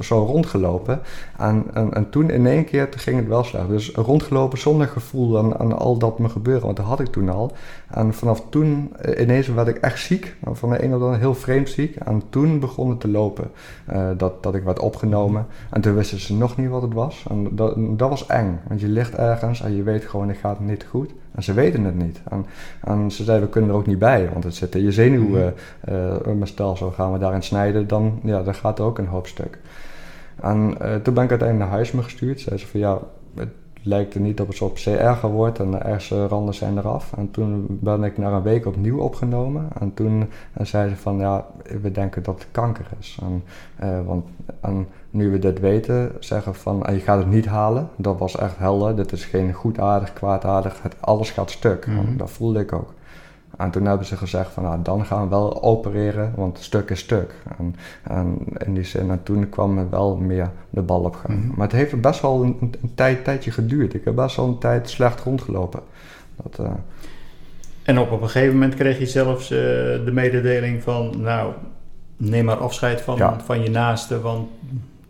[0.00, 1.00] zo rondgelopen.
[1.38, 3.68] En, en, en, toen in één keer ging het wel slecht.
[3.68, 7.28] Dus rondgelopen zonder gevoel aan, aan al dat me gebeuren, want dat had ik toen
[7.28, 7.52] al.
[7.90, 10.36] En vanaf toen ineens werd ik echt ziek.
[10.52, 11.96] Van de een op de ander heel vreemd ziek.
[11.96, 13.50] En toen begon het te lopen.
[14.16, 15.46] dat, dat ik werd opgenomen.
[15.70, 17.24] En toen wisten ze nog niet wat het was.
[17.30, 18.60] En dat, dat was eng.
[18.68, 21.10] Want je ligt ergens en je weet gewoon, het gaat niet goed.
[21.34, 22.20] En ze weten het niet.
[22.30, 22.46] En,
[22.80, 24.28] en ze zeiden, we kunnen er ook niet bij.
[24.32, 25.54] Want het zit in je zenuwen.
[26.42, 27.88] Stel, zo gaan we daarin snijden.
[27.88, 29.58] Dan, ja, dan gaat er ook een hoop stuk.
[30.40, 32.40] En uh, toen ben ik uiteindelijk naar huis me gestuurd.
[32.40, 32.98] Zei ze van, ja,
[33.82, 37.12] lijkt er niet op het op C erger wordt en de ergste randen zijn eraf.
[37.16, 39.68] En toen ben ik na een week opnieuw opgenomen.
[39.80, 40.28] En toen
[40.62, 41.46] zeiden ze van ja,
[41.82, 43.18] we denken dat het kanker is.
[43.22, 43.42] En,
[43.84, 44.26] uh, want,
[44.60, 47.88] en nu we dit weten, zeggen van je gaat het niet halen.
[47.96, 48.96] Dat was echt helder.
[48.96, 50.82] Dit is geen goedaardig, kwaadaardig.
[50.82, 51.86] Het, alles gaat stuk.
[51.86, 52.92] Mm Dat voelde ik ook.
[53.58, 56.98] En toen hebben ze gezegd van nou, dan gaan we wel opereren, want stuk is
[56.98, 57.34] stuk.
[57.58, 61.38] En, en in die zin, en toen kwam er wel meer de bal op gang.
[61.38, 61.48] Mhm.
[61.48, 63.94] Maar het heeft best wel een, een, tijd, tijdje geduurd.
[63.94, 65.80] Ik heb best wel een tijd slecht rondgelopen.
[66.36, 66.70] Dat, uh...
[67.82, 69.58] En op, op een gegeven moment kreeg je zelfs uh,
[70.04, 71.52] de mededeling van, nou,
[72.16, 74.48] neem maar afscheid van, van je naaste, want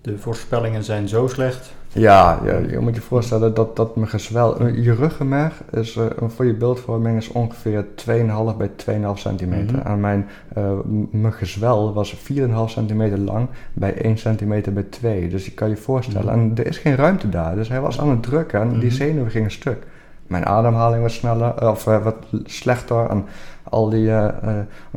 [0.00, 1.72] de voorspellingen zijn zo slecht.
[1.92, 6.54] Ja, je moet je voorstellen dat, dat mijn gezwel, je ruggenmerg is uh, voor je
[6.54, 8.12] beeldvorming is ongeveer 2,5
[8.58, 9.76] bij 2,5 centimeter.
[9.76, 10.70] Mm En mijn, uh,
[11.10, 12.20] mijn gezwel was 4,5
[12.66, 15.28] centimeter lang bij 1 centimeter bij 2.
[15.28, 16.50] Dus je kan je voorstellen, mhm.
[16.50, 17.54] en er is geen ruimte daar.
[17.54, 18.96] Dus hij was aan het drukken en die mhm.
[18.96, 19.86] zenuwen gingen stuk.
[20.26, 23.06] Mijn ademhaling was sneller, of uh, wat slechter.
[23.10, 23.24] En
[23.70, 24.28] al die uh,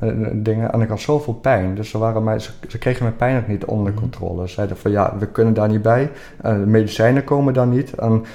[0.03, 0.71] uh, dingen.
[0.71, 1.75] En ik had zoveel pijn.
[1.75, 4.01] Dus ze, waren mij, ze, ze kregen mijn pijn ook niet onder mhm.
[4.01, 4.47] controle.
[4.47, 6.11] Ze zeiden van ja, we kunnen daar niet bij.
[6.41, 7.95] de medicijnen komen daar niet.
[7.95, 8.25] En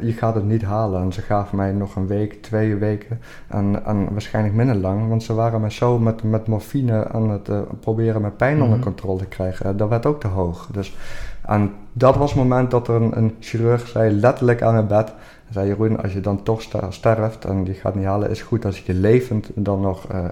[0.00, 1.02] je gaat het niet halen.
[1.02, 3.20] En ze gaven mij nog een week, twee weken.
[3.48, 5.08] En, en waarschijnlijk minder lang.
[5.08, 8.86] Want ze waren mij zo met, met morfine aan het proberen mijn pijn onder mhm.
[8.86, 9.76] controle te krijgen.
[9.76, 10.68] Dat werd ook te hoog.
[10.72, 10.96] Dus,
[11.42, 15.12] en dat was het moment dat er een, een chirurg zei, letterlijk aan mijn bed
[15.50, 18.64] zei Jeroen, als je dan toch sterft en die gaat niet halen, is het goed
[18.64, 20.24] als je levend dan nog uh,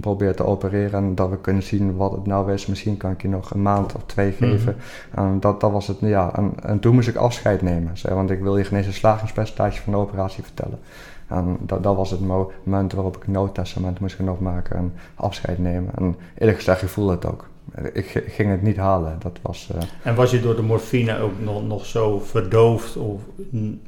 [0.00, 2.66] probeert te opereren en dat we kunnen zien wat het nou is.
[2.66, 4.50] Misschien kan ik je nog een maand of twee mhm.
[4.50, 4.76] geven.
[5.10, 6.36] En dat, dat was het, ja.
[6.36, 8.92] En, en toen moest ik afscheid nemen, zei, want ik wil je geen eens een
[8.92, 10.78] slagingspercentage van de operatie vertellen.
[11.26, 15.58] En dat, dat was het moment waarop ik een noodtestament moest gaan opmaken en afscheid
[15.58, 15.90] nemen.
[15.94, 17.48] En eerlijk gezegd, ik voelde het ook
[17.92, 19.16] ik ging het niet halen.
[19.18, 19.82] Dat was, uh...
[20.02, 22.96] En was je door de morfine ook nog, nog zo verdoofd?
[22.96, 23.20] Of,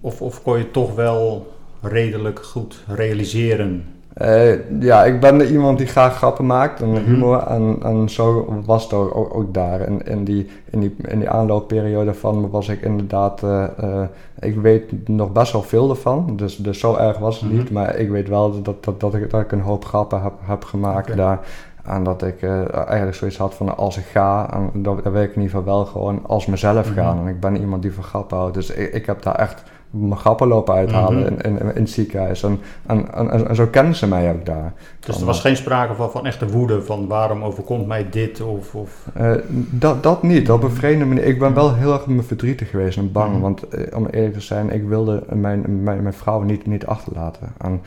[0.01, 3.85] of, of kon je toch wel redelijk goed realiseren?
[4.23, 7.05] Uh, ja, ik ben iemand die graag grappen maakt en mhm.
[7.05, 7.39] humor.
[7.39, 9.81] En, en zo was het ook, ook, daar.
[9.81, 13.43] En in die, in, die, in die aanloopperiode van was ik inderdaad...
[13.43, 14.03] Uh,
[14.41, 16.37] ik weet nog best wel veel ervan.
[16.37, 17.59] Dus, dus zo erg was het mhm.
[17.59, 17.71] niet.
[17.71, 20.65] Maar ik weet wel dat, dat, dat, ik, dat ik een hoop grappen heb, heb
[20.65, 21.41] gemaakt daar.
[21.87, 25.35] En dat ik uh, eigenlijk zoiets had van als ik ga, en dat, dat ik
[25.35, 26.99] in ieder geval wel gewoon als mezelf mhm.
[26.99, 27.19] gaan.
[27.19, 28.55] En ik ben iemand die van grappen houdt.
[28.55, 31.27] Dus ik, ik heb daar echt mijn grappen lopen uithalen mhm.
[31.27, 32.43] in, in, in, het ziekenhuis.
[32.43, 34.73] En, en, en, en, zo kennen ze mij ook daar.
[35.01, 38.41] Dus er was geen sprake van, van echte woede, van waarom overkomt mij dit?
[38.41, 39.07] Of, of...
[39.21, 39.33] Uh,
[39.71, 41.25] dat, dat niet, op een vreemde manier.
[41.25, 43.33] Ik ben wel heel erg me verdrietig geweest en bang.
[43.33, 43.41] Mhm.
[43.41, 47.53] Want uh, om eerlijk te zijn, ik wilde mijn, mijn, mijn vrouw niet, niet achterlaten.
[47.59, 47.83] En,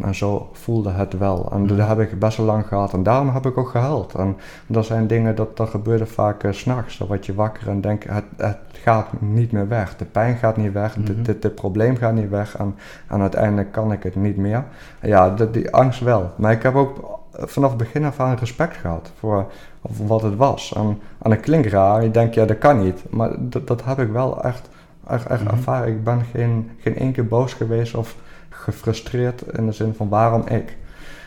[0.00, 1.48] en, zo voelde het wel.
[1.52, 1.76] En mhm.
[1.76, 2.92] dat heb ik best wel lang gehad.
[2.92, 4.14] En daarom heb ik ook gehuild.
[4.14, 6.98] En dat zijn dingen, dat, dat gebeurde vaak uh, s'nachts.
[6.98, 9.96] Dan word je wakker en denk, het, het gaat niet meer weg.
[9.96, 10.96] De pijn gaat niet weg.
[10.96, 12.56] Mm dit, probleem gaat niet weg.
[12.56, 12.74] En,
[13.08, 14.64] en uiteindelijk kan ik het niet meer.
[15.00, 16.32] Ja, de, die angst wel.
[16.36, 19.46] Maar ik heb ook vanaf het begin af aan respect gehad voor,
[19.80, 20.72] wat het was.
[20.76, 23.04] En, en het klinkt raar, je denkt, ja, dat kan niet.
[23.10, 24.68] Maar dat, dat heb ik wel echt,
[25.08, 25.54] echt, echt mhm.
[25.54, 25.88] ervaren.
[25.88, 28.16] Ik ben geen, geen één keer boos geweest of
[28.48, 30.76] gefrustreerd in de zin van waarom ik.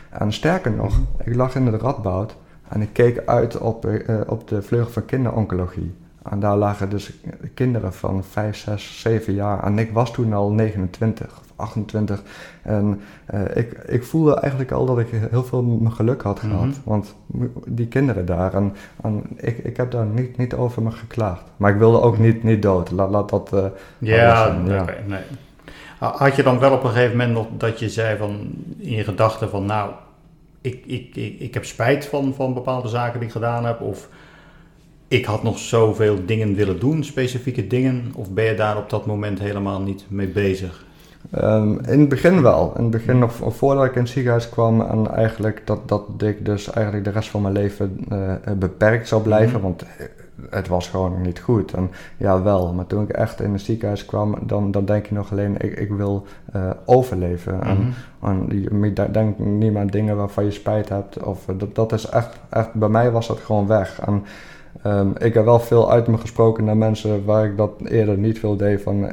[0.10, 1.30] En sterker nog, mhm.
[1.30, 2.36] ik lag in de radboud
[2.68, 5.96] en ik keek uit op, uh, op de vleugel van kinderoncologie.
[6.30, 7.12] En daar lagen dus
[7.54, 9.64] kinderen van 5, 6, 7 jaar.
[9.64, 12.22] En ik was toen al 29 of 28.
[12.62, 13.02] En
[13.34, 16.66] uh, ik, ik voelde eigenlijk al dat ik heel veel mijn geluk had gehad.
[16.66, 16.80] Mhm.
[16.84, 17.16] Want
[17.66, 21.44] die kinderen daar, en, en ik, ik heb daar niet, niet over me geklaagd.
[21.58, 22.92] Maar ik wilde ook niet, niet dood.
[22.92, 23.52] Laat, laat dat.
[23.54, 23.66] Uh,
[23.98, 24.86] ja, ja.
[25.06, 25.22] nee.
[26.00, 29.04] Had je dan wel op een gegeven moment nog dat je zei van in je
[29.04, 29.92] gedachten van nou,
[30.62, 33.82] ik, ik, ik, ik heb spijt van, van bepaalde zaken die ik gedaan heb?
[33.82, 34.10] Of
[35.08, 39.06] ik had nog zoveel dingen willen doen, specifieke dingen, of ben je daar op dat
[39.06, 40.86] moment helemaal niet mee bezig?
[41.36, 42.74] Um, in het begin wel.
[42.76, 46.46] In het begin nog voordat ik in het ziekenhuis kwam en eigenlijk dat, dat ik
[46.46, 49.54] dus eigenlijk de rest van mijn leven uh, beperkt zou blijven.
[49.54, 49.62] Mhm.
[49.62, 49.84] Want
[50.50, 51.74] het was gewoon niet goed.
[51.74, 52.74] En ja, wel.
[52.74, 55.80] Maar toen ik echt in het ziekenhuis kwam, dan, dan denk je nog alleen, ik,
[55.80, 57.62] ik wil uh, overleven.
[57.62, 58.30] En, mhm.
[58.30, 61.24] en je denkt niet meer aan dingen waarvan je spijt hebt.
[61.24, 64.00] Of, dat, dat is echt, echt, bij mij was dat gewoon weg.
[64.06, 64.24] En,
[64.86, 68.40] Um, ik heb wel veel uit me gesproken naar mensen waar ik dat eerder niet
[68.40, 68.82] veel deed.
[68.82, 69.10] Van,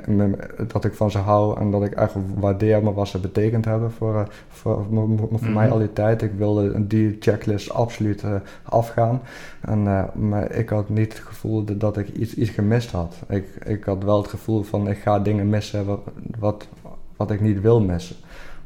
[0.66, 4.14] dat ik van ze hou en dat ik echt waardeer wat ze betekend hebben voor,
[4.14, 4.85] uh, voor,
[5.33, 5.72] voor mij mhm.
[5.72, 6.22] al die tijd.
[6.22, 9.20] Ik wilde die checklist absoluut uh, afgaan.
[9.61, 13.14] En, uh, maar ik had niet het gevoel dat ik iets, iets gemist had.
[13.29, 16.00] Ik, ik had wel het gevoel van ik ga dingen missen wat,
[16.38, 16.68] wat,
[17.16, 18.16] wat ik niet wil missen.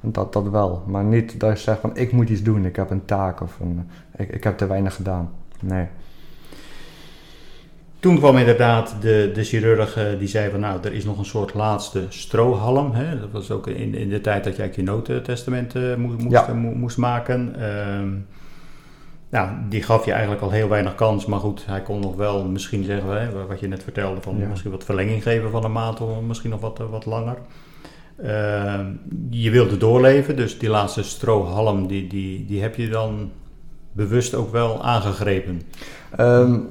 [0.00, 0.82] Dat, dat wel.
[0.86, 3.60] Maar niet dat je zegt van ik moet iets doen, ik heb een taak of
[3.60, 5.30] een, ik, ik heb te weinig gedaan.
[5.60, 5.86] Nee.
[8.00, 11.24] Toen kwam inderdaad de, de chirurg eh, die zei van nou, er is nog een
[11.24, 12.92] soort laatste strohalm.
[12.92, 13.20] Hè?
[13.20, 16.96] Dat was ook in, in de tijd dat jij je notentestament uh, moest, moest, moest,
[16.96, 17.54] maken.
[17.58, 17.64] Uh,
[19.28, 21.26] nou, die gaf je eigenlijk al heel weinig kans.
[21.26, 24.70] Maar goed, hij kon nog wel misschien zeggen, hè, wat je net vertelde, van misschien
[24.70, 27.36] wat verlenging geven van een maand of misschien nog wat, wat langer.
[28.22, 28.86] Ehm,
[29.30, 33.30] je wilde doorleven, dus die laatste strohalm, die, die, die heb je dan
[33.92, 35.62] bewust ook wel aangegrepen.
[36.20, 36.68] Um,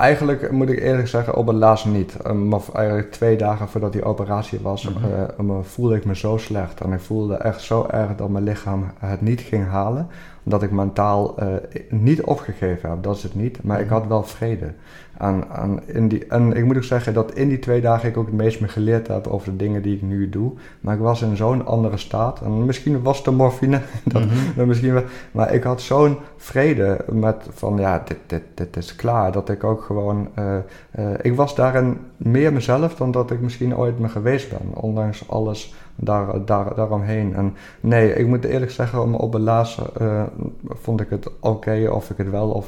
[0.00, 2.32] Eigenlijk moet ik eerlijk zeggen, op het laatst niet.
[2.34, 6.80] maar eigenlijk twee dagen voordat die operatie was, mm voelde ik me zo slecht.
[6.80, 10.08] En ik voelde echt zo erg dat mijn lichaam het niet ging halen
[10.42, 11.46] dat ik mentaal uh,
[11.88, 13.62] niet opgegeven heb, dat is het niet.
[13.62, 13.94] Maar ik mhm.
[13.94, 14.72] had wel vrede.
[15.18, 18.16] En, en, in die, en ik moet ook zeggen dat in die twee dagen ik
[18.16, 20.52] ook het meest me geleerd heb over de dingen die ik nu doe.
[20.80, 22.40] Maar ik was in zo'n andere staat.
[22.40, 27.46] En misschien was de morfine, dat, mm misschien wel, maar ik had zo'n vrede met
[27.50, 29.32] van ja, dit, dit, dit is klaar.
[29.32, 30.56] Dat ik ook gewoon, uh,
[30.98, 34.82] uh, ik was daarin meer mezelf dan dat ik misschien ooit me geweest ben.
[34.82, 37.34] Ondanks alles daar, daar, daaromheen.
[37.34, 40.22] En nee, ik moet eerlijk zeggen, op het laatste uh,
[40.64, 42.66] vond ik het oké of ik het wel of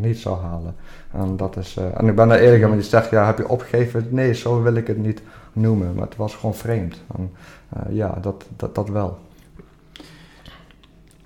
[0.00, 0.74] niet zou halen.
[1.12, 4.06] En, dat is, en ik ben daar eerlijk in, je zegt, ja, heb je opgegeven?
[4.10, 7.02] Nee, zo wil ik het niet noemen, maar het was gewoon vreemd.
[7.88, 9.18] Ja, dat, dat, dat wel.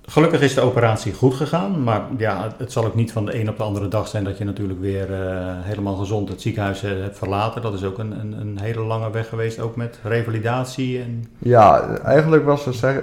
[0.07, 3.49] Gelukkig is de operatie goed gegaan, maar ja, het zal ook niet van de een
[3.49, 6.91] op de andere dag zijn dat je natuurlijk weer uh, helemaal gezond het ziekenhuis uh,
[6.91, 7.61] hebt verlaten.
[7.61, 11.01] Dat is ook een, een, een, hele lange weg geweest, ook met revalidatie.
[11.01, 11.25] En...
[11.37, 12.95] Ja, eigenlijk was uh,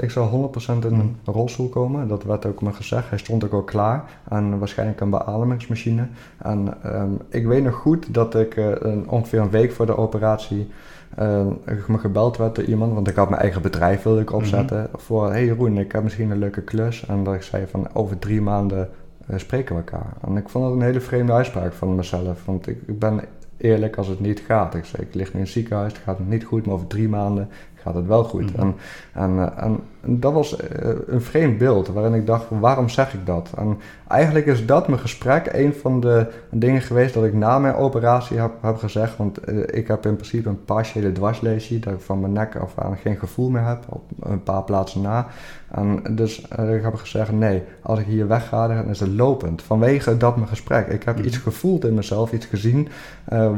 [0.00, 2.08] ik zou 100% in een rolstoel komen.
[2.08, 3.08] Dat werd ook me gezegd.
[3.08, 6.06] Hij stond ook al klaar en waarschijnlijk een beademingsmachine.
[6.38, 8.60] En um, ik weet nog goed dat ik
[9.06, 10.68] ongeveer een week voor de operatie
[11.18, 11.46] uh,
[11.86, 14.78] me gebeld werd door iemand, want ik had mijn eigen bedrijf wilde ik opzetten.
[14.78, 17.06] Mm Voor, hey Jeroen, ik heb misschien een leuke klus.
[17.06, 18.88] En dat ik zei van, over drie maanden
[19.30, 20.12] uh, spreken we elkaar.
[20.26, 22.44] En ik vond dat een hele vreemde uitspraak van mezelf.
[22.44, 23.20] Want ik, ik ben
[23.56, 24.74] eerlijk als het niet gaat.
[24.74, 27.08] Ik zei, ik lig nu in het ziekenhuis, het gaat niet goed, maar over drie
[27.08, 28.52] maanden gaat het wel goed.
[28.52, 28.60] Mhm.
[28.60, 28.74] en,
[29.12, 33.26] en, eh, en, dat was eh, een vreemd beeld waarin ik dacht, waarom zeg ik
[33.26, 33.50] dat?
[33.56, 37.74] En eigenlijk is dat mijn gesprek een van de dingen geweest dat ik na mijn
[37.74, 39.16] operatie heb, heb gezegd.
[39.16, 42.78] Want eh, ik heb in principe een partiële dwarslesie, dat ik van mijn nek af
[42.78, 45.26] aan geen gevoel meer heb, op een paar plaatsen na.
[45.70, 49.62] En dus ik heb gezegd, nee, als ik hier wegga, dan is het lopend.
[49.62, 50.86] Vanwege dat mijn gesprek.
[50.86, 51.26] Ik heb mhm.
[51.26, 52.88] iets gevoeld in mezelf, iets gezien,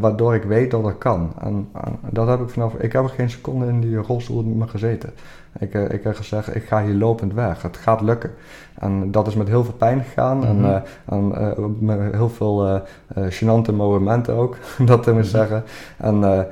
[0.01, 1.33] waardoor ik weet dat het kan.
[1.41, 1.69] En,
[2.11, 5.11] dat heb ik vanaf, ik heb er geen seconde in die rol rolstoel me gezeten.
[5.59, 7.63] Ik, uh, ik heb gezegd, ik ga hier lopend weg.
[7.63, 8.31] Het gaat lukken.
[8.75, 10.45] En dat is met heel veel pijn gegaan.
[10.45, 12.81] En, uh, en uh, met heel veel
[13.15, 15.65] gênante momenten ook, dat te moeten zeggen.
[15.97, 16.47] En,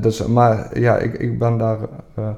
[0.00, 1.78] dus, maar ja, ik, ik ben daar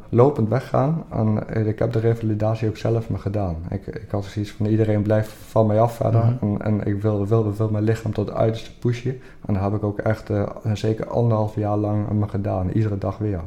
[0.09, 1.05] lopend weggaan.
[1.11, 3.57] En ik heb de revalidatie ook zelf me gedaan.
[3.71, 6.25] Ik, ik had zoiets van, iedereen blijft van mij af verder.
[6.25, 6.55] Mhm.
[6.55, 9.21] en, en, ik wil, wil, wil mijn lichaam tot het uiterste pushen.
[9.47, 10.31] En dat heb ik ook echt
[10.73, 12.71] zeker anderhalf jaar lang me gedaan.
[12.71, 13.41] Iedere dag weer.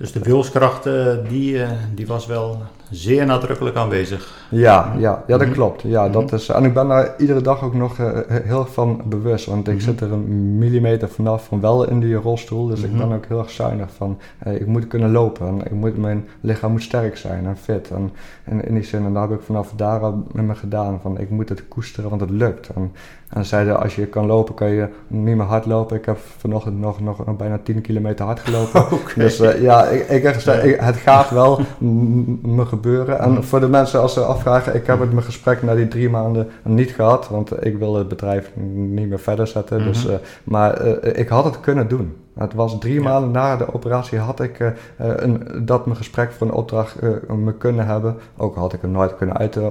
[0.00, 0.88] Dus de wilskracht
[1.28, 4.46] die, eh, die was wel zeer nadrukkelijk aanwezig.
[4.50, 5.52] Ja, ja, ja dat mhm.
[5.52, 5.82] klopt.
[5.82, 6.34] Ja, dat mhm.
[6.34, 9.46] is, en ik ben daar iedere dag ook nog uh, heel van bewust.
[9.46, 9.82] Want ik mhm.
[9.82, 12.66] zit er een millimeter vanaf van wel in die rolstoel.
[12.66, 14.18] Dus ik ben ook heel erg zuinig van...
[14.44, 15.46] ik moet kunnen lopen.
[15.46, 17.90] En ik moet, mijn lichaam moet sterk zijn en fit.
[17.90, 18.12] En,
[18.44, 20.00] en in die zin, en daar heb ik vanaf daar
[20.32, 21.00] met me gedaan.
[21.00, 22.68] Van ik moet het koesteren, want het lukt.
[22.68, 22.92] En,
[23.30, 25.96] en zeiden, als je kan lopen, kan je niet meer hard lopen.
[25.96, 28.84] Ik heb vanochtend nog, nog, nog bijna 10 kilometer hard gelopen.
[29.14, 31.60] Dus uh, ja, ik, ik heb gezegd, het gaat wel
[32.56, 33.18] me gebeuren.
[33.18, 36.10] En voor de mensen als ze afvragen, ik heb het mijn gesprek na die drie
[36.10, 37.28] maanden niet gehad.
[37.28, 39.76] Want ik wil het bedrijf niet meer verder zetten.
[39.76, 39.92] Mm -hmm.
[39.92, 40.12] dus, uh,
[40.44, 42.16] maar uh, ik had het kunnen doen.
[42.34, 43.02] Het was drie ja.
[43.02, 46.96] maanden na de operatie had ik uh, een, dat mijn gesprek voor een opdracht
[47.28, 48.16] me kunnen hebben.
[48.36, 49.68] Ook had ik hem nooit kunnen uit uh,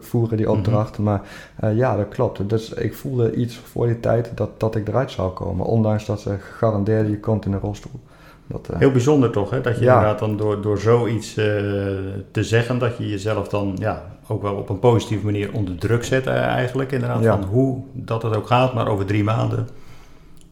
[0.00, 0.56] voeren, die mhm.
[0.56, 0.98] opdracht.
[0.98, 1.20] Maar
[1.64, 2.48] uh, ja, dat klopt.
[2.48, 5.66] Dus ik voelde iets voor die tijd dat, dat ik eruit zou komen.
[5.66, 8.00] Ondanks dat ze gegarandeerd je komt in een rolstoel.
[8.46, 9.60] Dat, Heel bijzonder toch, hè?
[9.60, 9.94] dat je ja.
[9.94, 14.68] inderdaad dan door, door zoiets te zeggen, dat je jezelf dan ja, ook wel op
[14.68, 16.92] een positieve manier onder druk zet eigenlijk.
[16.92, 17.38] Inderdaad, ja.
[17.38, 19.68] van hoe dat het ook gaat, maar over drie maanden,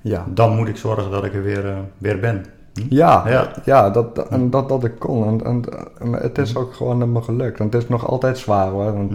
[0.00, 0.26] ja.
[0.28, 2.44] dan moet ik zorgen dat ik er weer, weer ben.
[2.88, 3.48] Ja, ja.
[3.64, 5.26] ja dat, en dat, dat ik kon.
[5.26, 5.64] En, en,
[5.98, 7.58] en het is ook gewoon helemaal gelukt.
[7.58, 8.92] En het is nog altijd zwaar hoor.
[8.92, 9.12] Want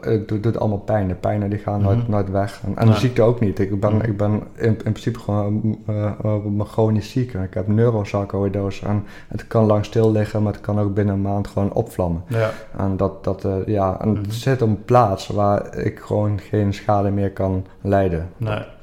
[0.00, 1.08] het doet, doet allemaal pijn.
[1.08, 2.60] De pijnen die gaan nooit, nooit weg.
[2.64, 3.58] En, en de ziekte ook niet.
[3.58, 7.32] Ik ben, ik ben in, in principe gewoon uh, uh, chronisch ziek.
[7.32, 8.86] Ik heb neurosarcoïdose.
[8.86, 12.22] En het kan lang stil liggen, maar het kan ook binnen een maand gewoon opvlammen.
[12.26, 12.50] Ja.
[12.76, 16.74] En dat, dat uh, ja, en het zit op een plaats waar ik gewoon geen
[16.74, 18.28] schade meer kan leiden.
[18.36, 18.76] Nee.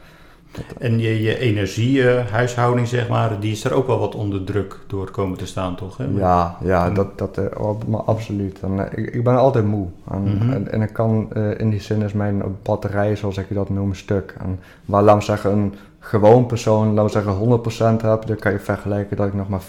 [0.78, 5.12] En je, je energiehuishouding, zeg maar, die is er ook wel wat onder druk door
[5.12, 5.98] komen te staan, toch?
[5.98, 6.06] Hè?
[6.16, 7.40] Ja, ja dat, dat
[7.88, 8.60] maar absoluut.
[8.60, 9.88] En, ik, ik ben altijd moe.
[10.12, 13.70] En, mm en, en, ik kan, in die zin is mijn batterij, zoals ik dat
[13.70, 14.36] noem, stuk.
[14.40, 15.74] En waar, laat me zeggen, een
[16.06, 19.62] gewoon persoon, laten we zeggen 100% heb, dan kan je vergelijken dat ik nog maar
[19.62, 19.64] 5%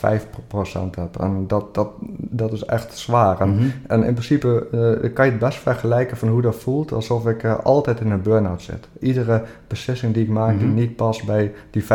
[0.91, 1.21] heb.
[1.21, 3.41] En dat, dat, dat is echt zwaar.
[3.41, 6.93] En, mm en in principe uh, kan je het best vergelijken van hoe dat voelt,
[6.93, 8.89] alsof ik uh, altijd in een burn-out zit.
[9.01, 10.59] Iedere beslissing die ik maak mm -hmm.
[10.59, 10.79] die mhm.
[10.79, 11.87] niet past bij die 5%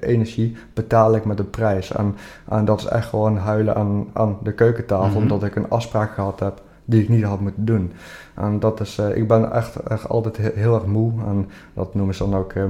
[0.00, 1.92] energie, betaal ik met de prijs.
[1.92, 2.16] En,
[2.48, 5.22] en dat is echt gewoon huilen aan, aan de keukentafel, mm -hmm.
[5.22, 7.92] omdat ik een afspraak gehad heb die ik niet had moeten doen.
[8.34, 11.12] En dat is, uh, ik ben echt, echt altijd heel, erg moe.
[11.26, 12.64] En dat noemen ze dan ook uh,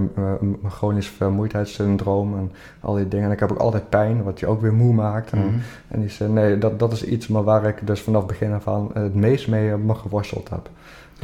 [0.66, 3.27] chronisch vermoeidheidssyndroom en al die dingen.
[3.27, 5.31] En ik heb ook altijd pijn, wat je ook weer moe maakt.
[5.31, 5.61] En, mm -hmm.
[5.89, 8.69] en die zei, nee, dat, dat is iets maar waar ik dus vanaf begin af
[8.69, 10.71] aan het meest mee me geworsteld heb.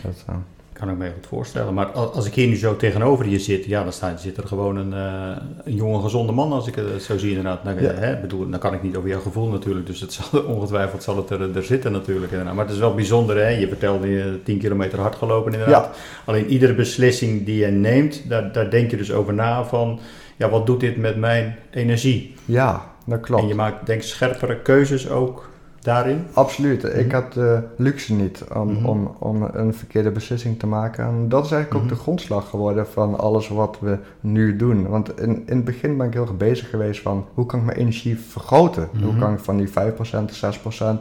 [0.03, 0.37] Dat, uh,
[0.75, 1.75] kan ik me goed voorstellen.
[1.75, 4.77] Maar als ik hier nu zo tegenover je zit, ja, dan staat, zit er gewoon
[4.77, 7.65] een, uh, een jonge, gezonde man als ik het zo zie inderdaad.
[7.65, 7.93] Nou, ja.
[7.93, 11.17] hè, bedoel, dan kan ik niet over jouw gevoel natuurlijk, dus het zal, ongetwijfeld zal
[11.17, 12.31] het er, er zitten natuurlijk.
[12.31, 12.55] Inderdaad.
[12.55, 13.49] Maar het is wel bijzonder, hè?
[13.49, 15.85] je vertelde je 10 kilometer hard gelopen inderdaad.
[15.85, 16.01] Ja.
[16.25, 20.01] Alleen iedere beslissing die je neemt, daar, daar denk je dus over na van,
[20.37, 22.35] ja, wat doet dit met mijn energie?
[22.45, 23.43] Ja, dat klopt.
[23.43, 25.53] En je maakt denk ik scherpere keuzes ook
[25.85, 26.25] daarin?
[26.33, 26.83] Absoluut.
[26.83, 26.99] Mm -hmm.
[27.01, 28.87] Ik had de luxe niet om, mm -hmm.
[28.87, 31.05] om, om een verkeerde beslissing te maken.
[31.05, 31.91] En dat is eigenlijk mm -hmm.
[31.91, 34.89] ook de grondslag geworden van alles wat we nu doen.
[34.89, 37.65] Want in, in het begin ben ik heel erg bezig geweest van hoe kan ik
[37.65, 38.89] mijn energie vergroten?
[39.03, 39.75] Hoe kan ik van die 5%, 6%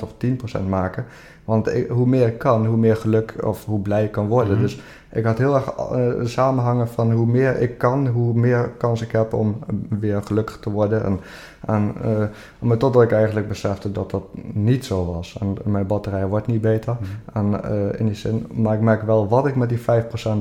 [0.03, 0.13] of
[0.61, 1.05] 10% maken?
[1.45, 4.59] Want ik, hoe meer ik kan, hoe meer geluk of hoe blij ik kan worden.
[4.59, 4.79] Dus
[5.13, 9.11] ik had heel erg uh, samenhangen van hoe meer ik kan, hoe meer kans ik
[9.11, 9.59] heb om
[9.89, 11.03] weer gelukkig te worden.
[11.03, 11.19] En,
[11.65, 12.23] en uh,
[12.59, 15.37] maar totdat ik eigenlijk besefte dat dat niet zo was.
[15.39, 16.97] En mijn batterij wordt niet beter.
[16.99, 17.07] Mm.
[17.33, 19.83] En uh, in die zin, maar ik merk wel wat ik met die 5%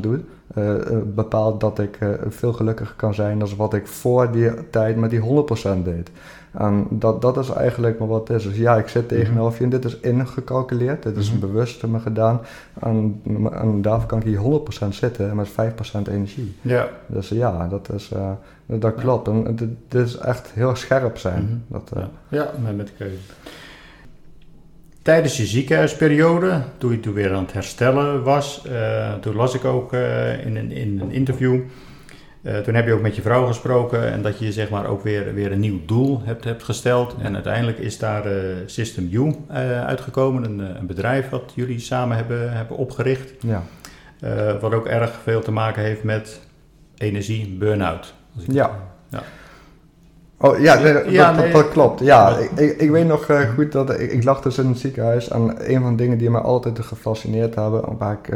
[0.00, 0.20] doe.
[1.14, 1.98] bepaalt dat ik
[2.28, 6.10] veel gelukkiger kan zijn dan wat ik voor die tijd met die 100% deed.
[6.52, 8.44] En dat, dat is eigenlijk maar wat het is.
[8.44, 11.02] Dus ja, ik zit tegenover je en dit is ingecalculeerd.
[11.02, 11.50] Dit is mm -hmm.
[11.50, 12.40] bewust me gedaan.
[12.80, 13.22] En,
[13.52, 15.52] en daarvoor kan ik hier 100% zitten met 5%
[16.10, 16.56] energie.
[16.60, 16.88] Ja.
[17.06, 18.30] Dus ja, dat, is, uh,
[18.66, 19.28] dat klopt.
[19.28, 21.42] En dit, dit, is echt heel scherp zijn.
[21.42, 21.62] Mm -hmm.
[21.68, 23.16] dat, uh, ja, ja, met de keuze.
[25.02, 29.64] Tijdens je ziekenhuisperiode, toen je toen weer aan het herstellen was, uh, toen las ik
[29.64, 31.60] ook in, een, in een interview
[32.42, 35.02] uh, toen heb je ook met je vrouw gesproken en dat je zeg maar ook
[35.02, 37.14] weer, weer een nieuw doel hebt, hebt gesteld.
[37.20, 39.34] En uiteindelijk is daar uh, System U uh,
[39.84, 43.32] uitgekomen, een, een, bedrijf wat jullie samen hebben, hebben opgericht.
[43.40, 43.62] Ja.
[44.60, 46.40] wat ook erg veel te maken heeft met
[46.96, 48.14] energie, burn-out.
[48.32, 48.70] Ja.
[49.08, 49.22] ja.
[50.38, 51.52] Oh ja, nee, dat, ja, nee.
[51.52, 52.00] dat, klopt.
[52.00, 55.28] Ja, ik, ik, ik weet nog goed dat ik, ik, lag dus in het ziekenhuis
[55.28, 58.28] en een van de dingen die me altijd gefascineerd hebben, waar ik,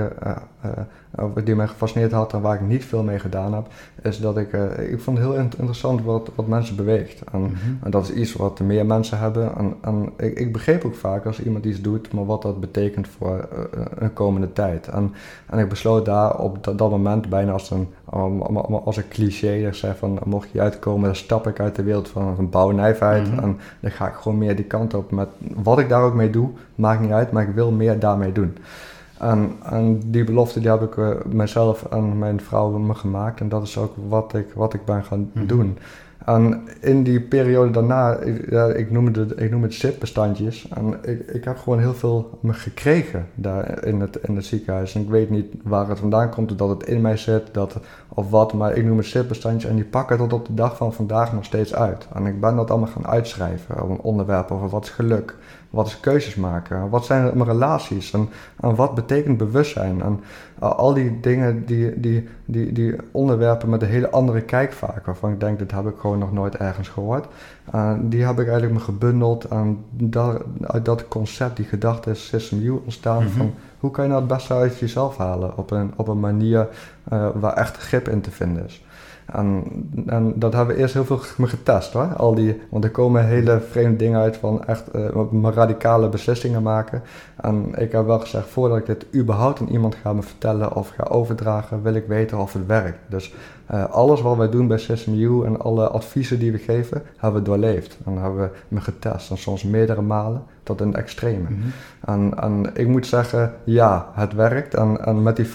[1.44, 3.66] die mij gefascineerd had en waar ik niet veel mee gedaan heb,
[4.02, 4.52] is dat ik,
[4.90, 7.22] ik vond het heel interessant wat, wat mensen beweegt.
[7.32, 7.78] En, mm -hmm.
[7.82, 9.56] en, dat is iets wat meer mensen hebben.
[9.56, 13.08] En, en ik, ik, begreep ook vaak als iemand iets doet, maar wat dat betekent
[13.08, 13.48] voor
[13.98, 14.88] een komende tijd.
[14.88, 15.14] En,
[15.46, 17.88] en ik besloot daar op dat, dat moment bijna als een,
[18.84, 22.08] als een cliché, dat zei van mocht je uitkomen, dan stap ik uit de wereld
[22.08, 23.26] van een bouwnijfheid.
[23.26, 23.42] Mm -hmm.
[23.42, 25.10] En dan ga ik gewoon meer die kant op.
[25.10, 28.32] Met wat ik daar ook mee doe, maakt niet uit, maar ik wil meer daarmee
[28.32, 28.56] doen.
[29.18, 33.40] En, en die belofte die heb ik uh, mezelf en mijn vrouw me gemaakt.
[33.40, 35.46] En dat is ook wat ik, wat ik ben gaan mm -hmm.
[35.46, 35.78] doen.
[36.26, 38.18] En in die periode daarna,
[38.74, 40.68] ik, noem het, ik noem het zip-bestandjes.
[40.74, 44.94] En ik, ik heb gewoon heel veel gekregen daar in het, in het ziekenhuis.
[44.94, 47.76] En ik weet niet waar het vandaan komt, dat het in mij zit dat,
[48.08, 48.52] of wat.
[48.52, 51.44] Maar ik noem het zip-bestandjes en die pakken tot op de dag van vandaag nog
[51.44, 52.06] steeds uit.
[52.14, 55.36] En ik ben dat allemaal gaan uitschrijven op een onderwerp over wat is geluk.
[55.70, 56.88] Wat is keuzes maken?
[56.88, 58.12] Wat zijn mijn relaties?
[58.12, 58.28] En,
[58.60, 60.02] en wat betekent bewustzijn?
[60.58, 65.32] Al die dingen, die, die, die, die onderwerpen met een hele andere kijk vaak, waarvan
[65.32, 67.26] ik denk, dit heb ik gewoon nog nooit ergens gehoord.
[67.74, 72.26] Uh, die heb ik eigenlijk me gebundeld en daar, uit dat concept, die gedachte is
[72.26, 73.36] System U ontstaan mm -hmm.
[73.36, 76.68] van hoe kan je nou het beste uit jezelf halen op een, op een manier
[77.12, 78.85] uh, waar echt grip in te vinden is.
[79.26, 79.64] En,
[80.34, 82.14] dat hebben we eerst heel veel getest hoor.
[82.16, 87.02] Al die, want er komen hele vreemde dingen uit van echt uh, radicale beslissingen maken.
[87.36, 90.88] En ik heb wel gezegd, voordat ik dit überhaupt aan iemand ga me vertellen of
[90.88, 92.98] ga overdragen, wil ik weten of het werkt.
[93.08, 93.34] Dus
[93.70, 97.48] uh, alles wat wij doen bij SystemU en alle adviezen die we geven, hebben we
[97.48, 97.98] doorleefd.
[98.04, 99.30] En hebben we me getest.
[99.30, 101.48] En soms meerdere malen tot een extreme.
[101.48, 101.72] Mm
[102.06, 104.74] en, en, ik moet zeggen, ja, het werkt.
[104.74, 105.50] En, en met die 5%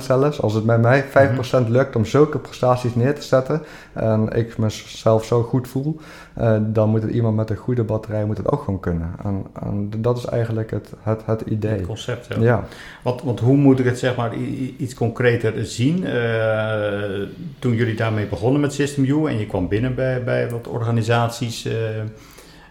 [0.00, 4.28] zelfs, als het met mij 5% mm lukt om zulke prestaties neer te zetten en
[4.28, 6.00] ik mezelf zo goed voel,
[6.38, 9.14] uh, dan moet het iemand met een goede batterij moet het ook gewoon kunnen.
[9.24, 11.76] En, en dat is eigenlijk het, het, het idee.
[11.76, 12.42] Het concept, ja.
[12.42, 12.64] ja.
[13.02, 14.36] Want, want hoe moet ik het zeg maar
[14.76, 16.02] iets concreter zien?
[16.02, 17.28] Uh,
[17.58, 21.66] toen jullie daarmee begonnen met System U en je kwam binnen bij, bij wat organisaties...
[21.66, 21.72] Uh,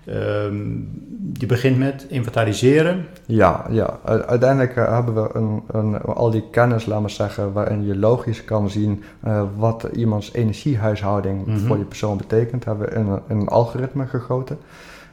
[0.07, 0.89] Um,
[1.19, 3.05] die begint met inventariseren.
[3.25, 3.99] Ja, ja.
[4.03, 8.45] uiteindelijk eh, hebben we een, een, al die kennis, laten we zeggen, waarin je logisch
[8.45, 11.57] kan zien uh, wat iemands energiehuishouding mhm.
[11.57, 14.57] voor die persoon betekent, hebben we in een, in een algoritme gegoten.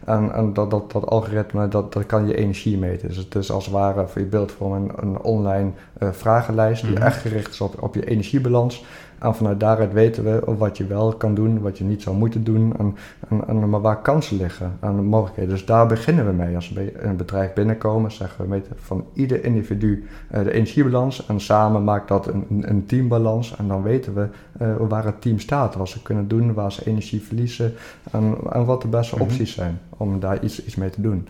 [0.05, 3.09] En, en dat, dat, dat algoritme, dat, dat kan je energie meten.
[3.09, 6.93] Dus het is als het ware voor je beeldvorming een, een online uh, vragenlijst die
[6.93, 7.03] mhm.
[7.03, 8.85] echt gericht is op, op je energiebalans.
[9.21, 12.45] En vanuit daaruit weten we wat je wel kan doen, wat je niet zou moeten
[12.45, 12.97] doen, en,
[13.29, 15.51] en, en maar waar kansen liggen en mogelijkheden.
[15.51, 16.55] Dus daar beginnen we mee.
[16.55, 20.05] Als we een bedrijf binnenkomen, zeggen we meten van ieder individu
[20.35, 23.57] uh, de energiebalans en samen maakt dat een, een teambalans.
[23.57, 24.29] En dan weten we
[24.63, 27.75] uh, waar het team staat, wat ze kunnen doen, waar ze energie verliezen
[28.11, 29.25] en, en wat de beste mhm.
[29.25, 31.29] opties zijn om daar iets, iets mee te doen.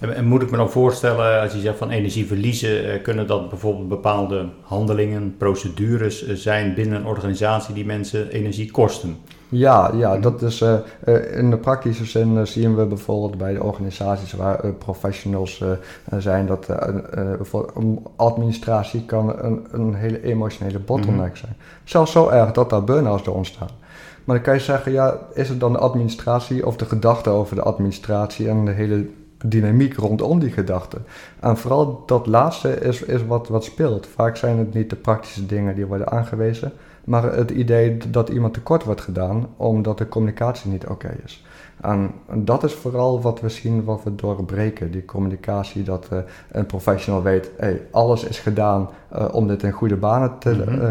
[0.00, 3.48] En, moet ik me dan voorstellen, als je zegt van energie verliezen, eh, kunnen dat
[3.48, 9.16] bijvoorbeeld bepaalde handelingen, procedures eh, zijn binnen een organisatie die mensen energie kosten?
[9.48, 10.74] Ja, ja dat is uh,
[11.36, 15.64] in de praktische zin zien we bijvoorbeeld bij de organisaties waar professionals
[16.18, 16.66] zijn, dat
[18.16, 21.36] administratie kan een, een hele emotionele bottleneck mhm.
[21.36, 21.56] zijn.
[21.84, 23.68] Zelfs zo erg dat daar burn-outs door ontstaan.
[24.24, 27.56] Maar dan kan je zeggen, ja, is het dan de administratie of de gedachte over
[27.56, 29.06] de administratie en de hele
[29.44, 30.98] dynamiek rondom die gedachte.
[31.40, 34.06] En vooral dat laatste is, is wat, wat speelt.
[34.06, 36.72] Vaak zijn het niet de praktische dingen die worden aangewezen,
[37.04, 41.44] maar het idee dat iemand tekort wordt gedaan omdat de communicatie niet oké is.
[41.80, 44.90] En dat is vooral wat we zien, wat we doorbreken.
[44.90, 46.18] Die communicatie, dat uh,
[46.52, 50.90] een professional weet, hey, alles is gedaan uh, om dit in goede banen te uh,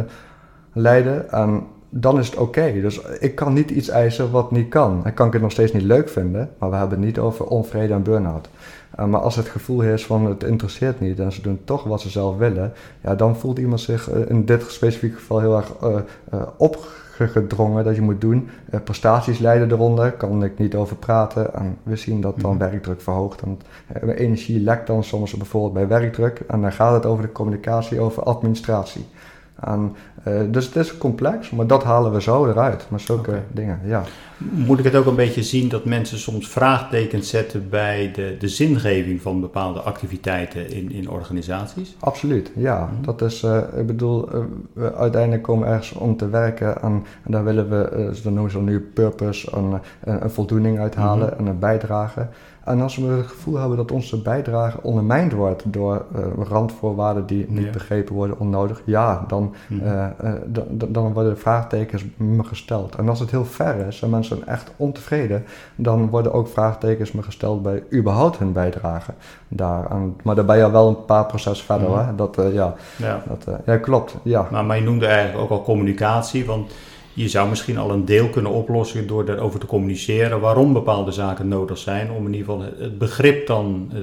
[0.74, 1.32] leiden.
[1.32, 2.82] En dan is het oké.
[2.82, 5.00] Dus ik kan niet iets eisen wat niet kan.
[5.04, 7.46] Dan kan ik het nog steeds niet leuk vinden, maar we hebben het niet over
[7.46, 8.50] onvrede en burn-out.
[9.00, 12.02] Uh, maar als het gevoel is van het interesseert niet en ze doen toch wat
[12.02, 15.74] ze zelf willen, ja, dan voelt iemand zich uh, in dit specifieke geval heel erg
[15.84, 18.50] uh, opgedrongen dat je moet doen.
[18.84, 21.54] prestaties leiden eronder, kan ik niet over praten.
[21.54, 22.70] En we zien dat dan mhm.
[22.70, 23.42] werkdruk verhoogt.
[23.42, 23.60] En,
[24.16, 26.40] energie lekt dan soms bijvoorbeeld bij werkdruk.
[26.48, 29.06] En dan gaat het over de communicatie, over administratie.
[29.60, 29.96] En,
[30.28, 32.86] uh, dus het is complex, maar dat halen we zo eruit.
[32.89, 34.03] Maar zulke dingen, ja.
[34.38, 38.47] Moet ik het ook een beetje zien dat mensen soms vraagtekens zetten bij de, de
[38.47, 41.95] zingeving van bepaalde activiteiten in, in organisaties?
[41.99, 42.89] Absoluut, ja.
[42.93, 43.03] Mhm.
[43.03, 44.43] Dat is, uh, ik bedoel, uh,
[44.74, 48.51] we uiteindelijk komen ergens om te werken en, en daar willen we, uh, dan noemen
[48.51, 51.39] ze nu purpose, een, een voldoening uithalen mhm.
[51.39, 52.28] en een bijdrage.
[52.64, 57.45] En als we het gevoel hebben dat onze bijdrage ondermijnd wordt door uh, randvoorwaarden die
[57.49, 60.32] niet begrepen worden, onnodig, ja, dan, uh, uh,
[60.88, 62.95] dan worden vraagtekens me gesteld.
[62.95, 65.43] En als het heel ver is en mensen zijn echt ontevreden,
[65.76, 69.12] dan worden ook vraagtekens me gesteld bij überhaupt hun bijdrage.
[69.47, 69.88] Daar.
[70.24, 71.89] maar daar ben je wel een paar processen verder.
[71.89, 71.97] Mm.
[71.97, 72.16] Hè?
[72.16, 73.24] Dat, ja, ja.
[73.28, 74.16] Dat, ja, klopt.
[74.24, 74.47] Ja.
[74.51, 76.72] Maar, maar je noemde eigenlijk ook al communicatie, want
[77.22, 81.47] je zou misschien al een deel kunnen oplossen door daarover te communiceren waarom bepaalde zaken
[81.47, 83.99] nodig zijn, om in ieder geval het begrip dan uh,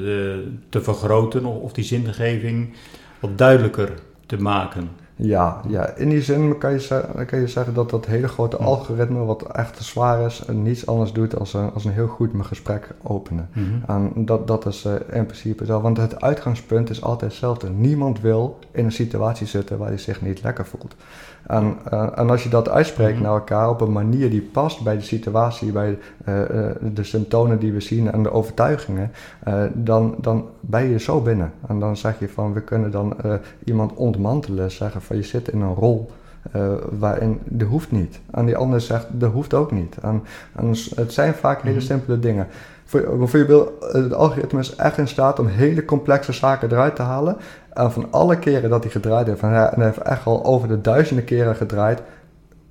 [0.68, 2.72] te vergroten of, die zingeving
[3.20, 3.92] wat duidelijker
[4.26, 4.88] te maken.
[5.18, 9.24] Ja, ja, in die zin kan je, kan je zeggen dat dat hele grote algoritme,
[9.24, 12.88] wat echt zwaar is, niets anders doet als een, als een heel goed mijn gesprek
[13.02, 13.48] openen.
[13.52, 13.90] Mhm.
[13.90, 17.70] En dat, dat is in principe zo, want het uitgangspunt is altijd hetzelfde.
[17.70, 20.94] Niemand wil in een situatie zitten waar hij zich niet lekker voelt.
[21.46, 23.22] En, uh, en als je dat uitspreekt mhm.
[23.22, 26.34] naar elkaar op een manier die past bij de situatie, bij uh,
[26.94, 29.10] de symptomen die we zien en de overtuigingen,
[29.72, 31.52] dan, dan ben je zo binnen.
[31.68, 33.16] En dan zeg je van, we kunnen dan
[33.64, 36.10] iemand ontmantelen, zeggen van je zit in een rol
[36.56, 38.20] uh, waarin de hoeft niet.
[38.30, 39.96] En die ander zegt de hoeft ook niet.
[40.02, 40.22] En,
[40.54, 41.84] en het zijn vaak hele mhm.
[41.84, 42.46] simpele dingen.
[42.84, 46.96] Voor, voor je wil, het algoritme is echt in staat om hele complexe zaken eruit
[46.96, 47.36] te halen.
[47.76, 50.80] En van alle keren dat hij gedraaid heeft, en hij, heeft echt al over de
[50.80, 52.02] duizenden keren gedraaid,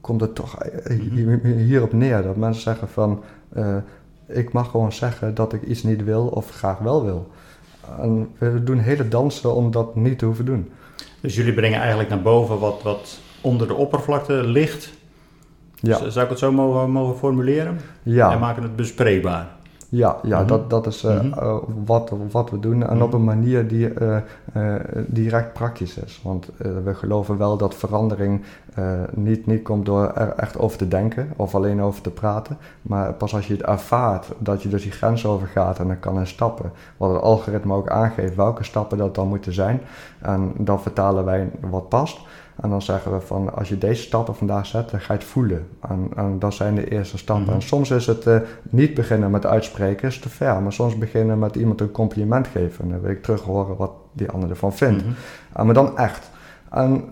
[0.02, 1.48] komt het toch eh, mhm.
[1.48, 2.24] hierop neer.
[2.24, 3.24] Dat mensen zeggen van,
[3.58, 3.76] uh,
[4.28, 7.32] ik mag gewoon zeggen dat ik iets niet wil of graag wel wil.
[8.00, 10.72] En we doen hele dansen om dat niet te hoeven doen.
[11.22, 14.94] Dus jullie brengen eigenlijk naar boven wat, wat onder de oppervlakte ligt.
[15.74, 16.10] Ja.
[16.10, 17.80] Zou ik het zo mogen, mogen formuleren?
[18.04, 18.32] Ja.
[18.32, 19.48] En maken het bespreekbaar.
[19.90, 20.48] Ja, ja mhm.
[20.48, 23.16] dat, dat is uh, uh, wat, wat we doen en op mhm.
[23.16, 24.18] een manier die uh,
[25.08, 26.22] direct praktisch is.
[26.24, 28.42] Want we geloven wel dat verandering
[29.14, 32.58] niet, niet komt door er echt over te denken of alleen over te praten.
[32.82, 36.20] Maar pas als je het ervaart dat je dus die grens overgaat en dan kan
[36.20, 36.72] in stappen.
[36.98, 39.82] Wat het algoritme ook aangeeft welke stappen dat dan moeten zijn.
[40.20, 42.20] En dan vertalen wij wat past.
[42.62, 45.28] En dan zeggen we van als je deze stappen vandaag zet, dan ga je het
[45.28, 45.68] voelen.
[45.90, 47.46] En, en dat zijn de eerste stappen.
[47.46, 47.54] Mhm.
[47.54, 48.38] En soms is het uh,
[48.70, 50.62] niet beginnen met uitspreken, is te ver.
[50.62, 52.84] Maar soms beginnen met iemand een compliment geven.
[52.86, 55.06] En dan wil ik terug horen wat die ander ervan vindt.
[55.06, 55.14] Mm
[55.66, 56.30] Maar dan echt.
[56.76, 57.04] En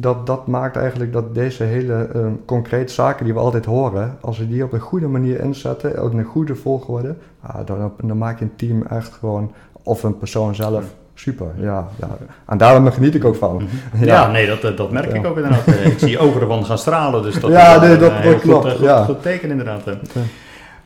[0.00, 4.38] dat, dat maakt eigenlijk dat deze hele uh, concrete zaken die we altijd horen, als
[4.38, 8.38] we die op een goede manier inzetten, op een goede volgorde, ah, dan, dan maak
[8.38, 11.46] je een team echt gewoon, of een persoon zelf, super.
[11.56, 12.18] Ja, ja.
[12.46, 13.54] En daarom geniet ik ook van.
[13.54, 14.04] Mhm.
[14.10, 15.66] Ja, nee, dat, dat merk ik ook inderdaad.
[15.66, 18.70] Eh, ik zie ogen ervan gaan stralen, dus dat ja, nee, dat, dat klopt.
[18.70, 19.04] Goed, ja.
[19.04, 19.82] goed, teken inderdaad.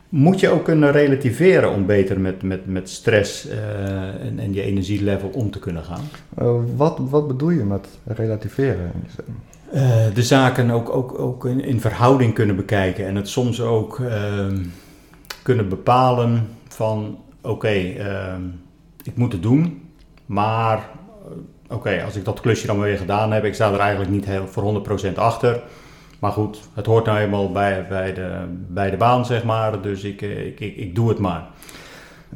[0.08, 3.54] Moet je ook kunnen relativeren om beter met, met, met stress uh,
[4.26, 6.04] en, en je energielevel om te kunnen gaan?
[6.42, 8.90] Uh, wat, wat bedoel je met relativeren?
[9.74, 9.80] Uh,
[10.14, 14.56] de zaken ook, ook, ook in, in, verhouding kunnen bekijken en het soms ook ehm,
[15.42, 18.42] kunnen bepalen van oké, ehm,
[19.02, 19.83] ik moet het doen,
[20.26, 24.10] maar eh, oké, als ik dat klusje dan weer gedaan heb, ik sta er eigenlijk
[24.10, 25.62] niet heel voor 100% achter.
[26.18, 29.80] Maar goed, het hoort nou eenmaal bij, bij, de, bij de baan, zeg maar.
[29.80, 31.46] Dus ik, eh, ik, ik, ik doe het maar.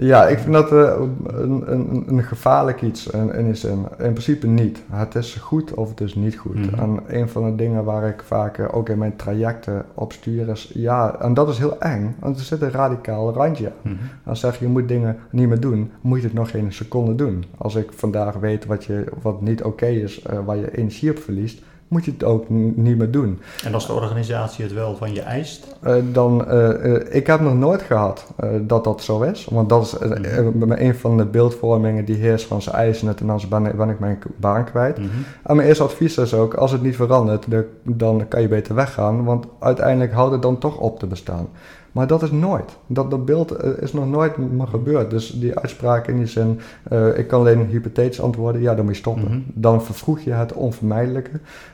[0.00, 0.92] Ja, ik vind dat uh,
[1.26, 3.86] een, een, een, gevaarlijk iets in, in zin.
[3.98, 4.82] In principe niet.
[4.90, 6.70] Het is goed of het is niet goed.
[6.70, 6.80] Mhm.
[6.80, 10.48] En een van de dingen waar ik vaak uh, ook in mijn trajecten op stuur
[10.48, 10.70] is...
[10.74, 13.72] Ja, en dat is heel eng, want er zit een radicaal randje.
[13.82, 14.08] Mm -hmm.
[14.24, 17.14] Als zeg je, je moet dingen niet meer doen, moet je het nog geen seconde
[17.14, 17.44] doen.
[17.56, 21.18] Als ik vandaag weet wat, je, wat niet oké is, uh, waar je energie op
[21.18, 23.40] verliest moet je het ook niet meer doen.
[23.64, 25.66] En als de organisatie het wel van je eist?
[25.84, 28.26] Uh, dan, uh, ik heb nog nooit gehad
[28.60, 29.46] dat dat zo is.
[29.50, 33.26] Want dat is mm een van de beeldvormingen die heerst van ze eisen het en
[33.26, 34.98] dan ben ik, ben ik mijn baan kwijt.
[34.98, 35.10] Mm
[35.42, 37.46] En mijn eerste advies is ook, als het niet verandert,
[37.82, 39.24] dan kan je beter weggaan.
[39.24, 41.48] Want uiteindelijk houdt het dan toch op te bestaan.
[41.92, 42.76] Maar dat is nooit.
[42.86, 44.34] Dat, dat beeld eh, is nog nooit
[44.68, 45.10] gebeurd.
[45.10, 46.60] Dus die uitspraak in die zin,
[46.92, 49.24] uh, ik kan alleen hypothetisch antwoorden, ja, dan moet je stoppen.
[49.24, 49.40] Mhm.
[49.44, 51.30] Dan vervroeg je het onvermijdelijke.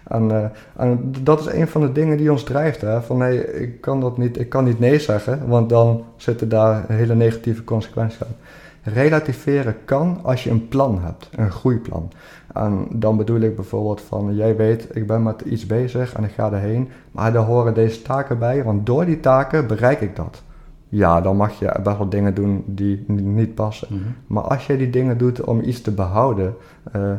[0.09, 0.45] En, uh,
[0.77, 2.81] en, dat is een van de dingen die ons drijft.
[2.81, 3.03] Hè?
[3.03, 6.85] Van nee, ik kan dat niet, ik kan niet nee zeggen, want dan zitten daar
[6.89, 8.37] hele negatieve consequenties aan.
[8.83, 12.11] Relativeren kan als je een plan hebt, een groeiplan.
[12.55, 16.31] En dan bedoel ik bijvoorbeeld van, jij weet, ik ben met iets bezig en ik
[16.31, 20.43] ga erheen, maar daar horen deze taken bij, want door die taken bereik ik dat.
[20.89, 23.89] Ja, dan mag je best wel dingen doen die niet passen.
[23.91, 24.03] Mhm.
[24.27, 26.55] Maar als je die dingen doet om iets te behouden,
[26.97, 27.13] uh,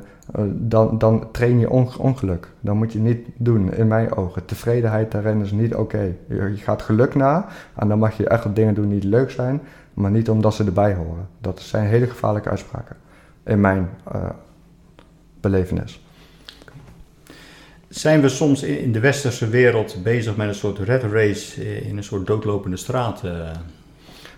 [0.54, 1.70] dan, dan train je
[2.00, 2.48] ongeluk.
[2.60, 4.46] Dan moet je niet doen, in mijn ogen.
[4.46, 6.16] Tevredenheid daarin is niet oké.
[6.28, 9.62] Je, gaat geluk na en dan mag je echt dingen doen die leuk zijn,
[9.94, 11.28] maar niet omdat ze erbij horen.
[11.42, 12.96] Dat zijn hele gevaarlijke uitspraken,
[13.44, 14.22] in mijn uh,
[15.50, 16.00] belevenis.
[17.88, 21.98] Zijn we soms in de westerse wereld bezig met een soort red race eh, in
[21.98, 23.32] een soort doodlopende straat uh,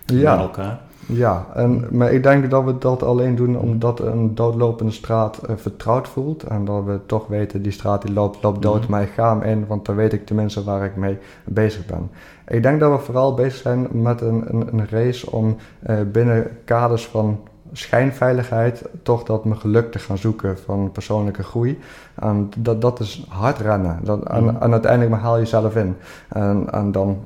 [0.06, 0.34] ja.
[0.34, 0.80] met elkaar?
[1.06, 5.56] Ja, en, maar ik denk dat we dat alleen doen omdat een doodlopende straat uh,
[5.56, 6.42] vertrouwd voelt.
[6.42, 9.38] En dat we toch weten, die straat die loopt, loopt dood, mm maar ik ga
[9.38, 12.10] hem in, want dan weet ik tenminste waar ik mee bezig ben.
[12.48, 15.56] Ik denk dat we vooral bezig zijn met een, een, een race om
[15.90, 17.40] uh, binnen kaders van
[17.78, 21.78] schijnveiligheid toch dat mijn geluk te gaan zoeken van persoonlijke groei.
[22.14, 23.98] En dat, dat is hard rennen.
[24.02, 25.96] Dat, en, en, uiteindelijk haal je jezelf in.
[26.28, 27.24] En, en dan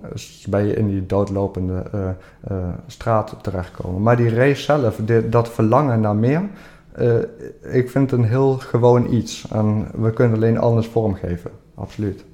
[0.49, 2.01] ben je in die doodlopende uh,
[2.51, 4.03] uh, straat terechtkomen.
[4.03, 5.01] Maar die race zelf,
[5.31, 6.43] dat verlangen naar meer,
[6.99, 7.15] uh,
[7.75, 9.47] ik vind het een heel gewoon iets.
[9.51, 12.25] En we kunnen alleen anders vormgeven, absoluut.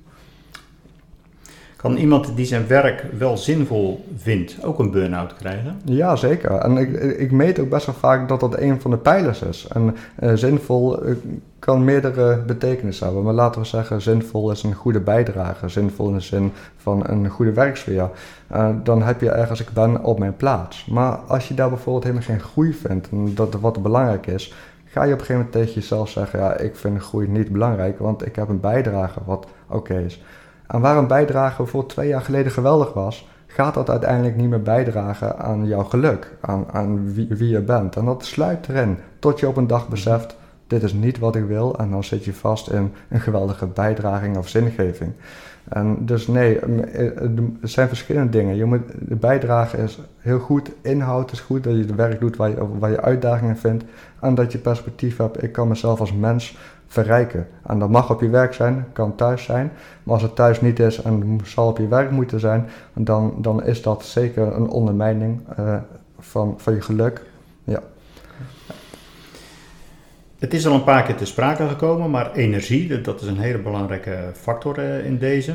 [1.78, 5.80] Kan iemand die zijn werk wel zinvol vindt ook een burn-out krijgen?
[5.84, 6.50] Ja, zeker.
[6.50, 9.66] En ik, ik meet ook best wel vaak dat dat een van de pijlers is.
[9.72, 11.14] En uh, zinvol uh,
[11.58, 13.24] kan meerdere betekenissen hebben.
[13.24, 15.68] Maar laten we zeggen, zinvol is een goede bijdrage.
[15.68, 18.10] Zinvol in de zin van een goede werksfeer.
[18.52, 20.86] Uh, dan heb je ergens, ik ben op mijn plaats.
[20.86, 24.54] Maar als je daar bijvoorbeeld helemaal geen groei vindt, en dat wat belangrijk is,
[24.84, 27.98] ga je op een gegeven moment tegen jezelf zeggen: Ja, ik vind groei niet belangrijk,
[27.98, 30.22] want ik heb een bijdrage wat oké is.
[30.68, 34.62] En waar een bijdrage voor twee jaar geleden geweldig was, gaat dat uiteindelijk niet meer
[34.62, 37.96] bijdragen aan jouw geluk, aan, aan wie, je bent.
[37.96, 41.44] En dat sluipt erin, tot je op een dag beseft, dit is niet wat ik
[41.44, 41.78] wil.
[41.78, 45.12] En dan zit je vast in een geweldige bijdraging of zingeving.
[45.68, 47.20] En dus nee, eh,
[47.62, 48.56] er zijn verschillende dingen.
[48.56, 52.36] Je moet, de bijdrage is heel goed, inhoud is goed, dat je het werk doet
[52.36, 53.84] waar je, waar je uitdagingen vindt.
[54.20, 56.56] En dat je perspectief hebt, ik kan mezelf als mens
[56.88, 57.48] verrijken.
[57.66, 59.72] En dat mag op je werk zijn, kan thuis zijn.
[60.02, 63.64] Maar als het thuis niet is en zal op je werk moeten zijn, dan, dan
[63.64, 65.76] is dat zeker een ondermijning uh,
[66.18, 67.22] van, van je geluk.
[67.64, 67.82] Ja.
[70.38, 73.58] Het is al een paar keer te sprake gekomen, maar energie, dat is een hele
[73.58, 75.54] belangrijke factor eh, in deze.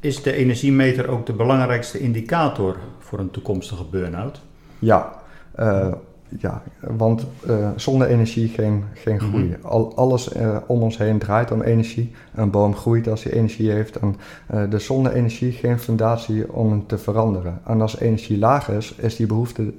[0.00, 4.40] Is de energiemeter ook de belangrijkste indicator voor een toekomstige burn-out?
[4.78, 5.12] Ja,
[5.58, 5.92] uh,
[6.38, 9.44] ja, want uh, zonder energie geen, geen groei.
[9.44, 12.12] Mm Al, alles uh, om ons heen draait om energie.
[12.34, 13.96] Een boom groeit als hij energie heeft.
[13.96, 14.16] En
[14.54, 17.60] uh, dus zonder energie geen fundatie om hem te veranderen.
[17.66, 19.72] En als energie laag is, is die behoefte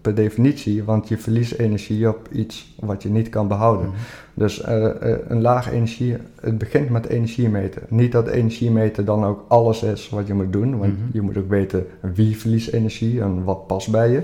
[0.00, 3.86] per definitie, want je verliest energie op iets wat je niet kan behouden.
[3.86, 3.94] Mm
[4.34, 4.62] Dus
[5.28, 7.82] een lage energie, het begint met energie meten.
[7.88, 11.10] Niet dat energie meten dan ook alles is wat je moet doen, want mm -hmm.
[11.12, 14.22] je moet ook weten wie verliest energie en wat past bij je.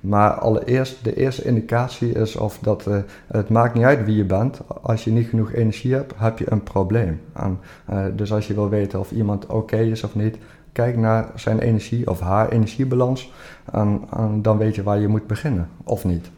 [0.00, 2.96] Maar allereerst, de eerste indicatie is of dat uh,
[3.26, 4.60] het maakt niet uit wie je bent.
[4.82, 7.20] Als je niet genoeg energie hebt, heb je een probleem.
[7.32, 7.58] En,
[7.90, 10.36] uh, dus als je wil weten of iemand oké is of niet,
[10.72, 13.32] kijk naar zijn energie of haar energiebalans.
[13.72, 16.30] En, en, dan weet je waar je moet beginnen of niet.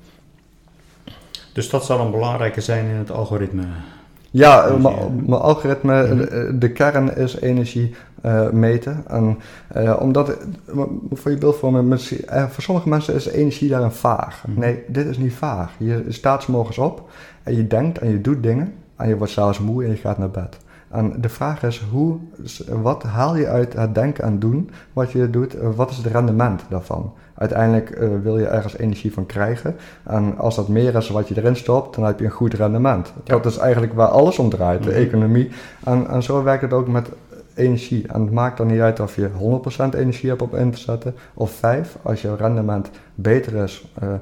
[1.52, 3.64] Dus dat zal een belangrijke zijn in het algoritme.
[4.32, 4.76] Ja,
[5.26, 6.58] mijn algoritme, mm -hmm.
[6.58, 7.94] de kern is energie
[8.26, 9.04] uh, meten.
[9.08, 9.38] En,
[9.76, 10.36] uh, omdat,
[11.12, 12.00] voor je beeldvorming,
[12.48, 14.44] voor sommige mensen is energie daar een vaag.
[14.46, 14.62] Mm -hmm.
[14.62, 15.72] Nee, dit is niet vaag.
[15.78, 17.10] Je staat s morgens op
[17.42, 20.18] en je denkt en je doet dingen en je wordt s'avonds moe en je gaat
[20.18, 20.56] naar bed.
[20.90, 22.18] En de vraag is, hoe,
[22.82, 25.56] wat haal je uit het denken en doen wat je doet?
[25.74, 27.12] Wat is het rendement daarvan?
[27.34, 29.76] Uiteindelijk uh, wil je ergens energie van krijgen.
[30.02, 33.12] En als dat meer is wat je erin stopt, dan heb je een goed rendement.
[33.24, 33.34] Ja.
[33.34, 35.04] Dat is eigenlijk waar alles om draait, de mm -hmm.
[35.04, 35.50] economie.
[35.84, 37.08] En, en zo werkt het ook met
[37.54, 38.06] energie.
[38.08, 39.30] En het maakt dan niet uit of je
[39.92, 41.96] 100% energie hebt op in te zetten of 5.
[42.02, 44.14] Als je rendement beter is, uh,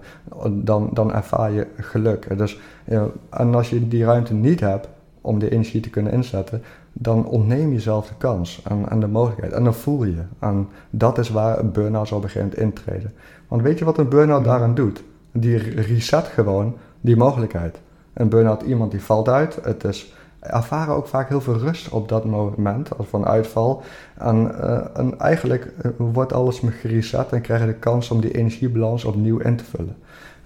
[0.50, 2.38] dan, dan ervaar je geluk.
[2.38, 4.88] Dus, uh, en als je die ruimte niet hebt
[5.20, 6.62] om die energie te kunnen inzetten,
[6.92, 9.52] dan ontneem je jezelf de kans en, de mogelijkheid.
[9.52, 10.22] En dan voel je.
[10.38, 13.12] En dat is waar een burn-out zo begint intreden.
[13.48, 15.02] Want weet je wat een burn-out daaraan doet?
[15.32, 17.80] Die reset gewoon die mogelijkheid.
[18.12, 19.58] Een burn-out, iemand die valt uit.
[19.62, 23.82] Het is ervaren ook vaak heel veel rust op dat moment, als van uitval.
[24.18, 28.32] En, uh, en eigenlijk uh, wordt alles gereset en krijg je de kans om die
[28.32, 29.96] energiebalans opnieuw in te vullen.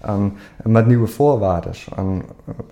[0.05, 0.33] En,
[0.63, 2.21] en met nieuwe voorwaarden, en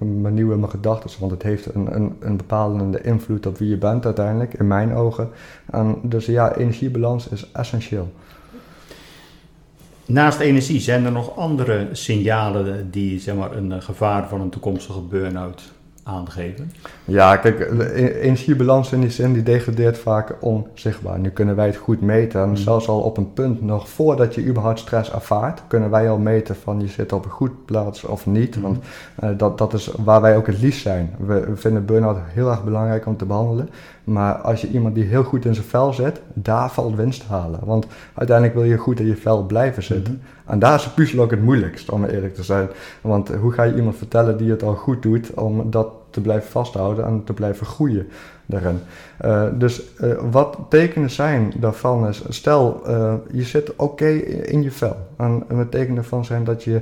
[0.02, 3.78] uh, met nieuwe gedachten, want het heeft een, een, een bepalende invloed op wie je
[3.78, 5.30] bent uiteindelijk, in mijn ogen.
[5.72, 8.12] En dus ja, energiebalans is essentieel.
[10.06, 15.02] Naast energie zijn er nog andere signalen die zeg maar, een gevaar van een toekomstige
[15.02, 15.72] burn-out
[16.04, 16.72] aangeven?
[17.06, 21.20] Ja, kijk, de energiebalans in die zin die degradeert vaak onzichtbaar.
[21.20, 22.42] Nu kunnen wij het goed meten.
[22.42, 22.56] En mm.
[22.56, 26.56] zelfs al op een punt nog voordat je überhaupt stress ervaart, kunnen wij al meten
[26.56, 28.56] van je zit op een goed plaats of niet.
[28.56, 28.62] Mm.
[28.62, 28.78] Want
[29.24, 31.16] uh, dat, dat is waar wij ook het liefst zijn.
[31.20, 33.70] We, we vinden burn-out heel erg belangrijk om te behandelen.
[34.04, 37.34] Maar als je iemand die heel goed in zijn vel zit, daar valt winst te
[37.34, 37.60] halen.
[37.64, 40.14] Want uiteindelijk wil je goed in je vel blijven zitten.
[40.14, 40.28] Mm-hmm.
[40.46, 42.68] En daar is de puzzel ook het moeilijkst, om eerlijk te zijn.
[43.02, 46.50] Want hoe ga je iemand vertellen die het al goed doet, om dat te blijven
[46.50, 48.08] vasthouden en te blijven groeien
[48.46, 48.80] daarin.
[49.26, 54.64] Uh, dus uh, wat tekenen zijn daarvan is, stel uh, je zit oké okay in
[54.64, 54.98] je vel.
[55.18, 56.82] En het tekenen daarvan zijn dat je,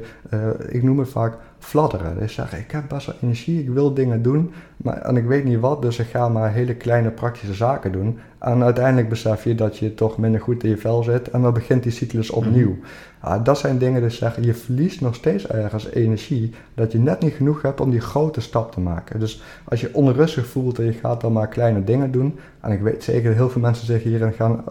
[0.67, 2.20] ik noem het vaak fladderen.
[2.20, 5.43] Dus zeggen, ik heb best wel energie, ik wil dingen doen, maar, en ik weet
[5.43, 8.20] niet wat, dus ik ga maar hele kleine praktische zaken doen.
[8.39, 11.53] En uiteindelijk besef je dat je toch minder goed in je vel zit en dan
[11.53, 12.78] begint die cyclus opnieuw.
[13.24, 17.22] Ja, dat zijn dingen die zeggen, je verliest nog steeds ergens energie, dat je net
[17.22, 19.20] niet genoeg hebt om die grote stap te maken.
[19.20, 22.82] Dus als je onrustig voelt en je gaat dan maar kleine dingen doen, en ik
[22.82, 24.64] weet zeker dat heel veel mensen zich hierin gaan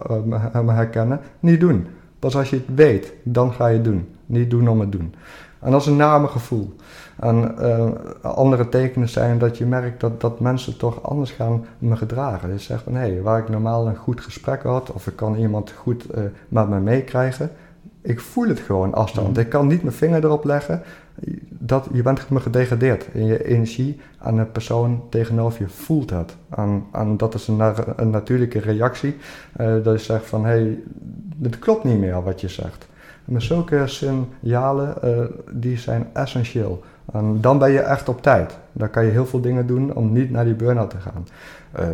[0.54, 1.86] uh, herkennen, niet doen.
[2.18, 4.08] Pas als je het weet, dan ga je het doen.
[4.26, 5.14] Niet doen om het doen.
[5.60, 6.74] En dat is een name gevoel.
[7.20, 7.88] En uh,
[8.22, 12.52] andere tekenen zijn dat je merkt dat, dat mensen toch anders gaan me gedragen.
[12.52, 15.36] Je zegt van hé, hey, waar ik normaal een goed gesprek had, of ik kan
[15.36, 17.50] iemand goed uh, met me meekrijgen,
[18.02, 19.38] ik voel het gewoon afstand.
[19.38, 20.82] Ik kan niet mijn vinger erop leggen.
[21.48, 26.36] Dat, je bent me gedegradeerd in je energie aan de persoon tegenover je voelt het.
[26.50, 29.16] En, en dat is een, een natuurlijke reactie.
[29.60, 30.78] Uh, dat je zegt van hé, hey,
[31.42, 32.88] het klopt niet meer wat je zegt.
[33.24, 36.82] Maar zulke signalen, uh, die zijn essentieel.
[37.12, 38.58] En dan ben je echt op tijd.
[38.72, 41.26] Dan kan je heel veel dingen doen om niet naar die burn-out te gaan.
[41.80, 41.86] Uh,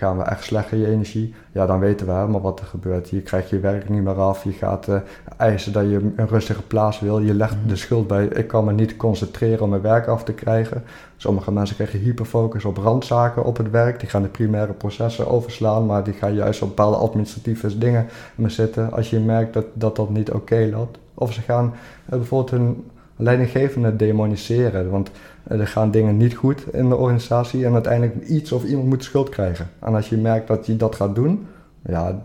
[0.00, 3.08] gaan we echt slecht in je energie, ja, dan weten we helemaal wat er gebeurt.
[3.08, 4.96] Je krijgt je werk niet meer af, je gaat uh,
[5.36, 7.18] eisen dat je een rustige plaats wil.
[7.18, 10.32] Je legt de schuld bij, ik kan me niet concentreren om mijn werk af te
[10.32, 10.82] krijgen.
[11.16, 14.00] Sommige mensen krijgen hyperfocus op randzaken op het werk.
[14.00, 18.06] Die gaan de primaire processen overslaan, maar die gaan juist op bepaalde administratieve dingen
[18.46, 18.92] zitten.
[18.92, 20.98] Als je merkt dat dat, dat niet oké okay loopt.
[21.14, 22.84] Of ze gaan uh, bijvoorbeeld hun
[23.22, 24.90] leidinggevenden demoniseren.
[24.90, 25.10] Want
[25.42, 29.28] er gaan dingen niet goed in de organisatie en uiteindelijk iets of iemand moet schuld
[29.28, 29.70] krijgen.
[29.78, 31.46] En als je merkt dat je dat gaat doen,
[31.88, 32.22] ja,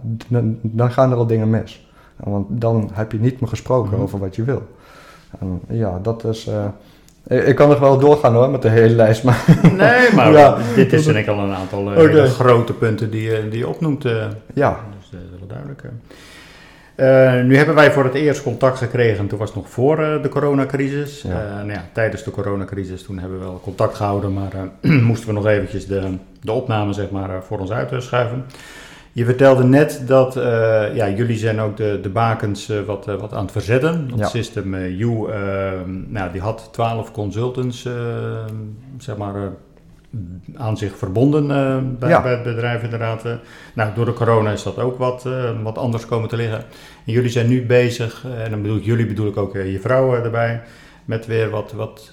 [0.61, 1.89] dan, gaan er al dingen mis.
[2.15, 4.01] Want dan heb je niet meer gesproken mhm.
[4.01, 4.61] over wat je wil.
[5.39, 6.47] En ja, dat is.
[7.27, 9.23] Uh, ik kan nog wel doorgaan hoor met de hele lijst.
[9.23, 10.57] Maar nee, maar ja.
[10.75, 14.05] dit is denk ik al een aantal uh, grote punten die, je, die je opnoemt.
[14.05, 14.79] Uh, ja.
[14.99, 15.83] Dus dat is wel duidelijk.
[17.45, 21.23] Nu hebben wij voor het eerst contact gekregen, toen was het nog voor de coronacrisis.
[21.23, 25.47] nou ja, tijdens de coronacrisis toen hebben we wel contact gehouden, maar moesten we nog
[25.47, 28.45] eventjes de, de opname zeg maar, voor ons uitschuiven.
[29.11, 30.33] Je vertelde net dat
[30.93, 34.11] ja, jullie zijn ook de, de bakens wat, wat aan het verzetten.
[34.15, 35.25] Het System U,
[36.07, 37.87] nou, die had 12 consultants
[38.97, 39.33] zeg maar,
[40.55, 41.47] aan zich verbonden
[41.99, 42.21] bij, ja.
[42.21, 43.23] bij, het bedrijf inderdaad.
[43.73, 45.27] nou, door de corona is dat ook wat,
[45.63, 46.59] wat anders komen te liggen.
[47.05, 50.15] En jullie zijn nu bezig, en dan bedoel ik jullie, bedoel ik ook je vrouw
[50.15, 50.61] erbij,
[51.05, 52.11] met weer wat, wat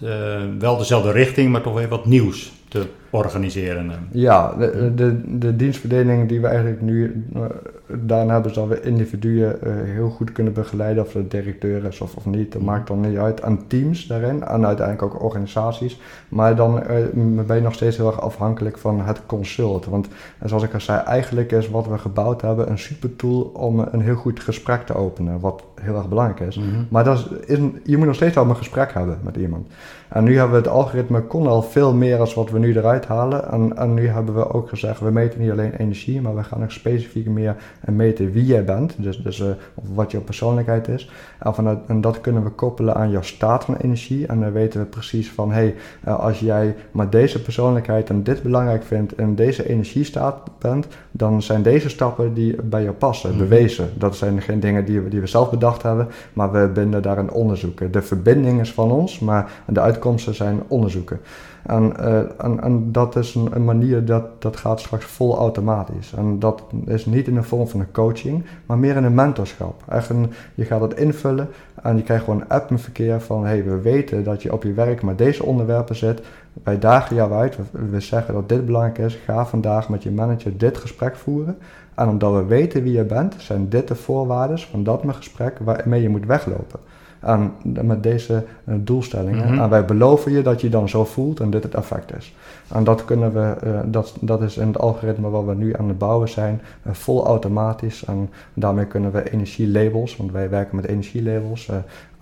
[0.58, 3.92] wel dezelfde richting, maar toch weer wat nieuws te organiseren.
[4.10, 7.42] Ja, de, de, de dienstverdeling die we eigenlijk nu uh,
[7.86, 12.16] daarna hebben, dat we individuen uh, heel goed kunnen begeleiden, of de directeur is of,
[12.16, 12.70] of niet, dat mhm.
[12.70, 13.42] maakt dan niet uit.
[13.42, 16.00] Aan teams daarin, en uiteindelijk ook organisaties.
[16.28, 19.84] Maar dan uh, ben je nog steeds heel erg afhankelijk van het consult.
[19.84, 20.08] Want
[20.44, 24.00] zoals ik al zei, eigenlijk is wat we gebouwd hebben een super tool om een
[24.00, 26.58] heel goed gesprek te openen, wat heel erg belangrijk is.
[26.58, 26.66] Mhm.
[26.88, 29.66] Maar dat is, je moet nog steeds wel een gesprek hebben met iemand.
[30.08, 33.01] En nu hebben we het algoritme kon al veel meer als wat we nu eruit
[33.06, 33.50] halen.
[33.50, 36.62] En, en nu hebben we ook gezegd, we meten niet alleen energie, maar we gaan
[36.62, 37.56] ook specifiek meer
[37.90, 38.94] meten wie jij bent.
[38.98, 39.46] Dus, dus uh,
[39.94, 41.10] wat jouw persoonlijkheid is.
[41.38, 44.26] En, vanuit, en dat kunnen we koppelen aan jouw staat van energie.
[44.26, 45.74] En dan weten we precies van, hé, hey,
[46.08, 51.42] uh, als jij maar deze persoonlijkheid en dit belangrijk vindt en deze energiestaat bent, dan
[51.42, 53.38] zijn deze stappen die bij jou passen, mhm.
[53.38, 53.90] bewezen.
[53.98, 57.30] Dat zijn geen dingen die we, die we zelf bedacht hebben, maar we binden daarin
[57.30, 57.92] onderzoeken.
[57.92, 61.20] De verbinding is van ons, maar de uitkomsten zijn onderzoeken.
[61.66, 66.12] En, uh, en, en, dat is een, een, manier dat, dat gaat straks vol automatisch.
[66.12, 69.82] En dat is niet in de vorm van een coaching, maar meer in een mentorschap.
[69.88, 71.48] Echt een, je gaat het invullen
[71.82, 74.72] en je krijgt gewoon een app verkeer van hey, we weten dat je op je
[74.72, 76.22] werk met deze onderwerpen zit.
[76.62, 79.14] Wij dagen jou uit, we, we zeggen dat dit belangrijk is.
[79.14, 81.58] Ga vandaag met je manager dit gesprek voeren.
[81.94, 86.02] En omdat we weten wie je bent, zijn dit de voorwaarden van dat gesprek waarmee
[86.02, 86.80] je moet weglopen
[87.22, 89.52] aan, met deze uh, doelstellingen.
[89.52, 89.62] Mhm.
[89.62, 92.34] En wij beloven je dat je dan zo voelt en dit het effect is.
[92.68, 95.88] En dat kunnen we, uh, dat, dat is in het algoritme wat we nu aan
[95.88, 98.04] het bouwen zijn, uh, vol automatisch.
[98.04, 101.70] En daarmee kunnen we energielabels, want wij werken met energielabels,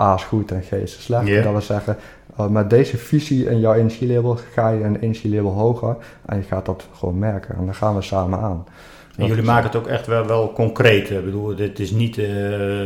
[0.00, 1.26] A is goed en G is slecht.
[1.26, 1.44] Yeah.
[1.44, 1.96] Dat we zeggen,
[2.50, 5.96] met deze visie in jouw energielabel ga je een energielabel hoger
[6.26, 7.56] en je gaat dat gewoon merken.
[7.56, 8.64] En dan gaan we samen aan.
[9.20, 11.10] En jullie maken het ook echt wel, wel concreet.
[11.10, 12.26] Ik bedoel, dit is niet uh,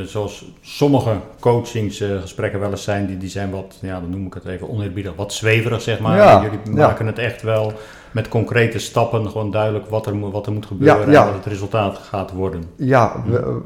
[0.05, 3.07] zoals sommige coachingsgesprekken wel eens zijn.
[3.07, 6.17] Die, die zijn wat, ja, dan noem ik het even oneerbiedig, wat zweverig zeg maar.
[6.17, 7.73] Ja, jullie maken het echt wel
[8.15, 11.99] met concrete stappen gewoon duidelijk wat er, wat er moet gebeuren en wat het resultaat
[11.99, 12.63] gaat worden.
[12.77, 13.61] Ja, we,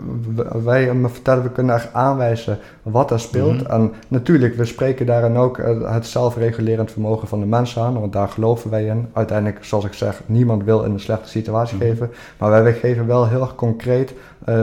[0.65, 3.63] wij vertellen, we kunnen echt aanwijzen wat er speelt.
[3.63, 3.71] Mhm.
[3.71, 8.13] En natuurlijk, we spreken daarin ook eh, het zelfregulerend vermogen van de mensen aan, want
[8.13, 9.09] daar geloven wij in.
[9.13, 11.87] Uiteindelijk, zoals ik zeg, niemand wil in een slechte situatie mhm.
[11.87, 14.15] geven, maar wij geven wel heel erg concreet,
[14.49, 14.63] uh,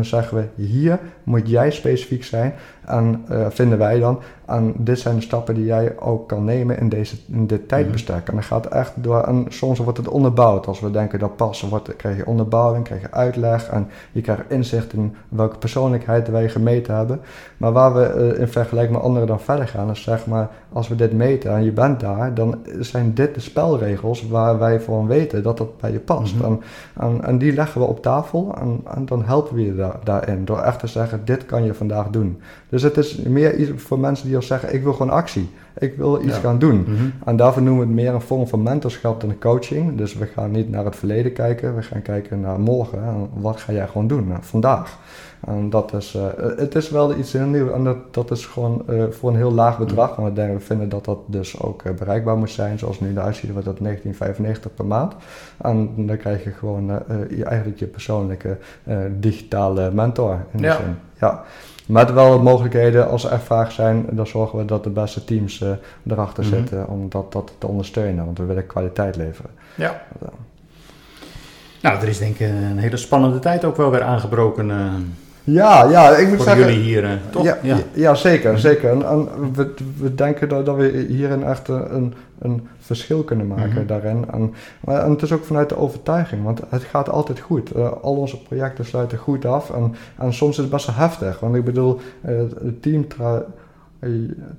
[0.00, 2.54] zeggen we, hier moet jij specifiek zijn
[2.86, 4.18] en uh, vinden wij dan.
[4.46, 8.28] En dit zijn de stappen die jij ook kan nemen in, deze, in dit tijdbestek.
[8.28, 10.66] En dan gaat echt door, en soms wordt het onderbouwd.
[10.66, 14.42] Als we denken dat passen wordt, krijg je onderbouwing, krijg je uitleg en je krijgt
[14.48, 17.20] inzicht in welke persoonlijkheid wij gemeten hebben.
[17.56, 20.88] Maar waar we uh, in vergelijking met anderen dan verder gaan, is zeg maar, als
[20.88, 25.06] we dit meten en je bent daar, dan zijn dit de spelregels waar wij voor
[25.06, 26.34] weten dat dat bij je past.
[26.34, 26.44] Mhm.
[26.44, 26.60] en,
[26.96, 30.44] en, en, die leggen we op tafel en, en dan helpen we je daar, daarin.
[30.44, 32.40] Door echt te zeggen, dit kan je vandaag doen.
[32.70, 35.48] Dus het is meer iets voor mensen die al zeggen, ik wil gewoon actie.
[35.78, 36.80] Ik wil iets gaan doen.
[36.80, 36.94] Mhm.
[37.24, 39.96] En daarvoor noemen we het meer een vorm van mentorschap dan coaching.
[39.96, 43.04] Dus we gaan niet naar het verleden kijken, we gaan kijken naar morgen.
[43.04, 44.98] En wat ga jij gewoon doen nou, vandaag?
[45.46, 46.22] En dat is, uh,
[46.56, 49.52] het is wel iets heel nieuws en dat, dat is gewoon uh, voor een heel
[49.52, 50.16] laag bedrag.
[50.16, 52.78] Want we vinden dat dat dus ook uh, bereikbaar moet zijn.
[52.78, 55.14] Zoals nu de uitziet wordt dat 1995 per maand.
[55.56, 57.02] En dan krijg je gewoon
[57.36, 58.56] je, eigenlijk je persoonlijke
[59.18, 60.76] digitale mentor in ja.
[60.76, 60.96] zin.
[61.20, 61.44] Ja.
[61.90, 65.64] Met wel mogelijkheden, als er vragen zijn, dan zorgen we dat de beste teams
[66.06, 68.24] erachter mm zitten om dat, dat te ondersteunen.
[68.24, 69.50] Want we willen kwaliteit leveren.
[69.74, 70.02] Ja.
[71.82, 74.70] Nou, er is denk ik een hele spannende tijd ook wel weer aangebroken.
[75.52, 76.64] Ja, ja, ik moet voor zeggen...
[76.64, 77.44] jullie hier, uh, toch?
[77.44, 77.76] Ja, ja.
[77.92, 78.90] ja zeker, zeker.
[78.90, 83.70] En, en we, we, denken dat, dat, we hierin echt een, een verschil kunnen maken
[83.70, 83.86] mhm.
[83.86, 84.24] daarin.
[84.32, 87.76] En, en, het is ook vanuit de overtuiging, want het gaat altijd goed.
[87.76, 91.40] Uh, al onze projecten sluiten goed af en, en soms is het best wel heftig.
[91.40, 93.06] Want ik bedoel, het team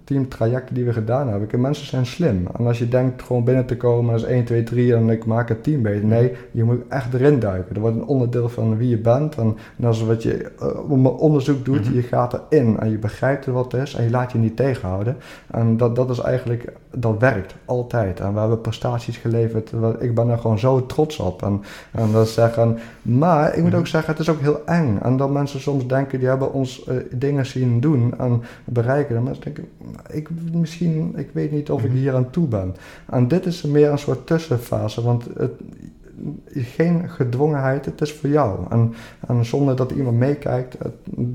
[0.03, 1.61] teamtrajecten die we gedaan hebben.
[1.61, 2.47] Mensen zijn slim.
[2.57, 5.49] En als je denkt gewoon binnen te komen als 1, 2, 3 en ik maak
[5.49, 6.05] een team beter.
[6.05, 7.75] Nee, je moet echt erin duiken.
[7.75, 9.35] Er wordt een onderdeel van wie je bent.
[9.35, 11.93] En, en als wat je uh, onderzoek doet, mhm.
[11.93, 15.17] je gaat erin en je begrijpt wat het is en je laat je niet tegenhouden.
[15.51, 18.19] En dat, dat is eigenlijk, dat werkt altijd.
[18.19, 19.71] En we hebben prestaties geleverd.
[19.99, 21.43] Ik ben er gewoon zo trots op.
[21.43, 21.61] En,
[21.91, 23.79] en dat zeggen, maar ik moet mhm.
[23.79, 24.97] ook zeggen, het is ook heel eng.
[25.01, 29.15] En dat mensen soms denken, die hebben ons uh, dingen zien doen en bereiken.
[29.15, 29.67] En mensen denken,
[30.09, 31.97] ik, misschien, ik weet niet of ik mhm.
[31.97, 32.75] hier aan toe ben.
[33.09, 35.51] En dit is meer een soort tussenfase, want het,
[36.53, 38.59] geen gedwongenheid, het is voor jou.
[38.69, 38.93] En,
[39.27, 40.77] en zonder dat iemand meekijkt,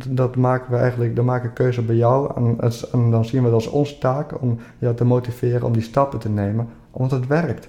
[0.09, 2.33] dat maken we eigenlijk, dan maken keuze bij jou.
[2.37, 2.59] En,
[2.93, 6.19] en, dan zien we het als onze taak om jou te motiveren om die stappen
[6.19, 7.69] te nemen, want het werkt.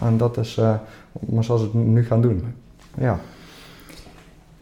[0.00, 0.74] En dat is uh,
[1.40, 2.44] zoals we het nu gaan doen.
[2.98, 3.18] Ja.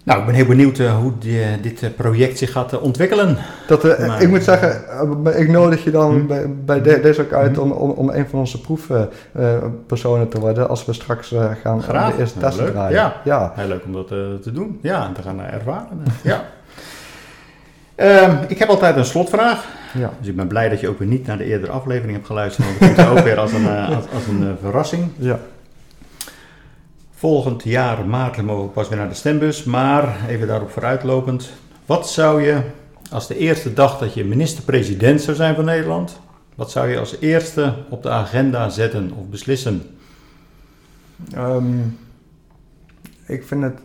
[0.05, 3.37] Nou, ik ben heel benieuwd uh, hoe die, dit uh, project zich gaat uh, ontwikkelen.
[3.67, 3.85] Dat,
[4.21, 4.83] ik moet zeggen,
[5.39, 6.27] ik nodig je dan hm?
[6.27, 7.63] bij, bij de, deze ook uit hm?
[7.63, 12.15] om, om, een van onze proefpersonen te worden als we straks gaan Graag.
[12.15, 12.97] de eerste testen draaien.
[12.97, 13.21] Ja.
[13.25, 14.09] ja, heel leuk om dat
[14.43, 14.79] te doen.
[14.83, 16.03] Ja, en te gaan ervaren.
[16.23, 16.45] ja.
[17.95, 19.65] Ehm, ik heb altijd een slotvraag.
[19.95, 20.11] Ja.
[20.19, 22.67] Dus ik ben blij dat je ook weer niet naar de eerdere aflevering hebt geluisterd.
[22.67, 25.09] Want het komt ook weer als een, als, als een verrassing.
[25.17, 25.39] Ja.
[27.21, 29.65] Volgend jaar maart mogen we pas weer naar de stembus.
[29.65, 31.51] Maar even daarop vooruitlopend.
[31.87, 32.61] Wat zou je
[33.11, 36.21] als de eerste dag dat je minister-president zou zijn van Nederland.
[36.55, 39.83] Wat zou je als eerste op de agenda zetten of beslissen?
[41.33, 41.79] Ehm,
[43.27, 43.79] ik vind het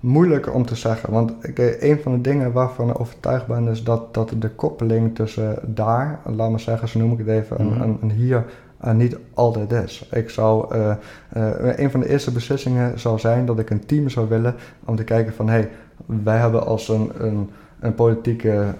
[0.00, 1.12] moeilijk om te zeggen.
[1.12, 1.32] Want
[1.80, 6.20] een van de dingen waarvan ik overtuigd ben is dat, dat de koppeling tussen daar,
[6.24, 8.44] laat maar zeggen, zo noem ik het even, mm en, en hier
[8.84, 10.08] uh, niet altijd is.
[10.10, 10.92] Ik zou, uh,
[11.36, 14.54] uh, een van de eerste beslissingen zou zijn dat ik een team zou willen
[14.84, 15.70] om te kijken van hé, hey,
[16.06, 17.50] wij hebben als een, een,
[17.80, 18.74] een politieke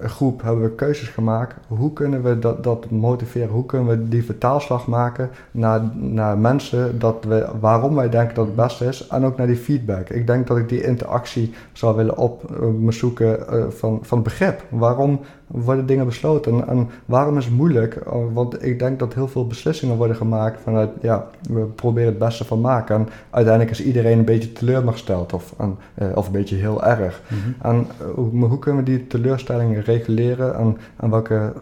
[0.00, 1.54] groep hebben we keuzes gemaakt.
[1.68, 3.48] Hoe kunnen we dat, dat motiveren?
[3.48, 8.46] Hoe kunnen we die vertaalslag maken naar, naar mensen dat we, waarom wij denken dat
[8.46, 10.08] het beste is en ook naar die feedback.
[10.08, 12.50] Ik denk dat ik die interactie zou willen op
[12.88, 14.64] zoeken van, van begrip.
[14.68, 15.20] Waarom
[15.52, 16.68] worden dingen besloten.
[16.68, 17.98] En waarom is het moeilijk?
[18.06, 22.18] Oh, want ik denk dat heel veel beslissingen worden gemaakt vanuit, ja, we proberen het
[22.18, 22.94] beste van maken.
[22.96, 27.22] En uiteindelijk is iedereen een beetje teleurgesteld of, en, eh, of een beetje heel erg.
[27.28, 27.66] Mhm.
[27.66, 31.52] En eh, hoe, hoe, kunnen we die teleurstellingen reguleren en, en welke,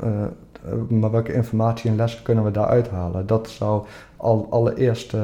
[0.88, 3.26] maar welke informatie en lessen kunnen we daaruit halen?
[3.26, 3.82] Dat zou
[4.16, 5.14] al, allereerst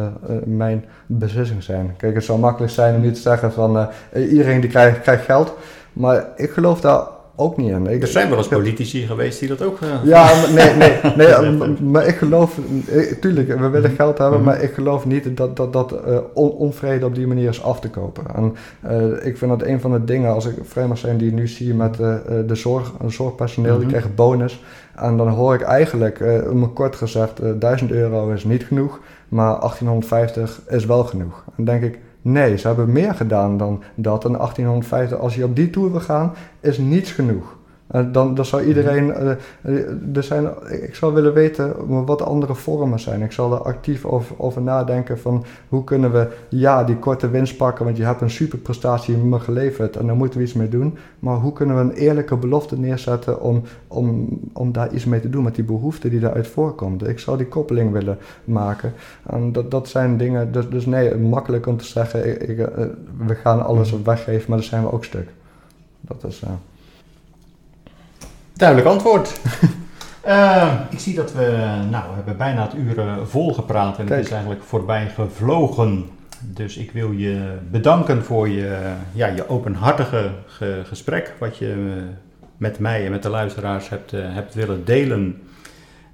[0.45, 1.95] mijn beslissing zijn.
[1.97, 5.55] Kijk, het zou makkelijk zijn om niet te zeggen van iedereen die krijgt, krijgt geld.
[5.93, 7.07] Maar ik geloof daar
[7.37, 7.87] ook niet in.
[7.87, 9.81] er zijn wel eens politici geweest die dat ook...
[9.81, 12.59] Uh, ja, nee, nee, nee maar ik geloof...
[13.21, 13.97] tuurlijk, we willen mhm.
[13.97, 14.49] geld hebben, mhm.
[14.49, 17.91] maar ik geloof niet dat, dat, dat uh, onvrede op die manier is af te
[17.91, 18.25] kopen.
[18.35, 18.57] En
[18.91, 21.35] uh, ik vind dat een van de dingen, als ik vrij mag zijn, die ik
[21.35, 23.89] nu zie met de zorg, zorgpersoneel, die mhm.
[23.89, 24.63] krijgen bonus.
[24.95, 30.61] En dan hoor ik eigenlijk, uh, kort gezegd, 1000 euro is niet genoeg, maar 1850
[30.69, 31.43] is wel genoeg.
[31.47, 31.99] En dan denk ik,
[32.29, 34.25] Nee, ze hebben meer gedaan dan dat.
[34.25, 37.56] En 1850, als je op die tour wil gaan, is niets genoeg.
[37.97, 39.07] Uh, dan, dan zou iedereen.
[39.63, 40.49] Uh, er zijn,
[40.83, 43.23] ik zou willen weten wat andere vormen zijn.
[43.23, 47.57] Ik zal er actief over, over, nadenken van hoe kunnen we ja, die korte winst
[47.57, 50.97] pakken, want je hebt een superprestatie me geleverd en daar moeten we iets mee doen.
[51.19, 55.31] Maar hoe kunnen we een eerlijke belofte neerzetten om, om, om daar iets mee te
[55.31, 57.09] doen met die behoefte die daaruit voorkomt.
[57.09, 58.93] Ik zou die koppeling willen maken.
[59.27, 62.57] En dat, dat zijn dingen, dus, dus nee, makkelijk om te zeggen, ik,
[63.27, 64.05] we gaan alles mm.
[64.05, 65.29] weggeven, maar daar zijn we ook stuk.
[66.01, 66.43] Dat is...
[68.57, 69.41] Duidelijk antwoord.
[70.27, 71.43] uh, ik zie dat we,
[71.91, 76.05] nou, we hebben bijna het uur uh, vol gepraat en het is eigenlijk voorbij gevlogen.
[76.41, 81.93] Dus ik wil je bedanken voor je, ja, je openhartige ge gesprek, wat je uh,
[82.57, 85.43] met mij en met de luisteraars hebt, uh, hebt willen delen.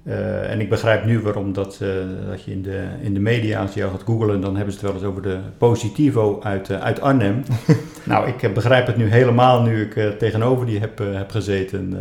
[0.07, 1.89] Uh, en ik begrijp nu waarom dat, uh,
[2.29, 4.79] dat je in de, in de media, als je jou gaat googlen, dan hebben ze
[4.79, 7.43] het wel eens over de Positivo uit, uh, uit Arnhem.
[8.03, 11.97] nou, ik begrijp het nu helemaal nu ik tegenover die heb, heb gezeten.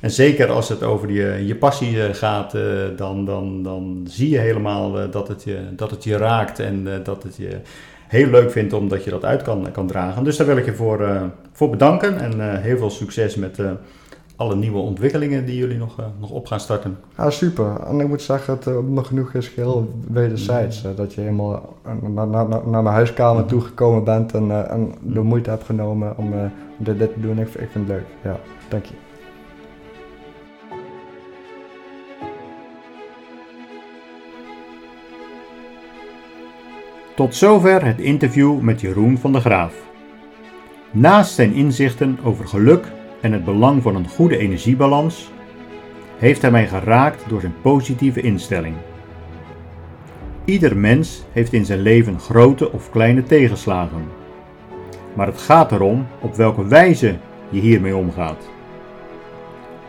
[0.00, 2.56] en zeker als het over die, je passie gaat,
[2.96, 7.22] dan, dan, dan zie je helemaal dat, het je, dat het je raakt en dat
[7.22, 7.56] het je
[8.06, 10.24] heel leuk vindt omdat je dat uit kan, kan dragen.
[10.24, 13.58] Dus daar wil ik je voor, voor bedanken en heel veel succes met
[14.36, 16.98] alle nieuwe ontwikkelingen die jullie nog, uh, nog op gaan starten.
[17.16, 17.80] Ja, super.
[17.80, 20.84] En ik moet zeggen, dat het me genoeg is geheel wederzijds.
[20.84, 24.94] Uh, dat je helemaal naar, naar, naar mijn huiskamer mm toegekomen bent en, uh, en
[25.02, 25.28] de mhm.
[25.28, 26.32] moeite hebt genomen om
[26.76, 27.38] dit, dit, te doen.
[27.38, 28.06] Ik, ik vind het leuk.
[28.22, 28.36] Ja,
[28.68, 28.94] dank je.
[37.16, 39.74] Tot zover het interview met Jeroen van der Graaf.
[40.90, 45.30] Naast zijn inzichten over geluk en het belang van een goede energiebalans,
[46.18, 48.74] heeft hij mij geraakt door zijn positieve instelling.
[50.44, 54.04] Ieder mens heeft in zijn leven grote of kleine tegenslagen.
[55.14, 57.16] Maar het gaat erom op welke wijze
[57.48, 58.48] je hiermee omgaat.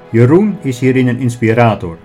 [0.09, 1.97] Jeroen is hierin een inspirator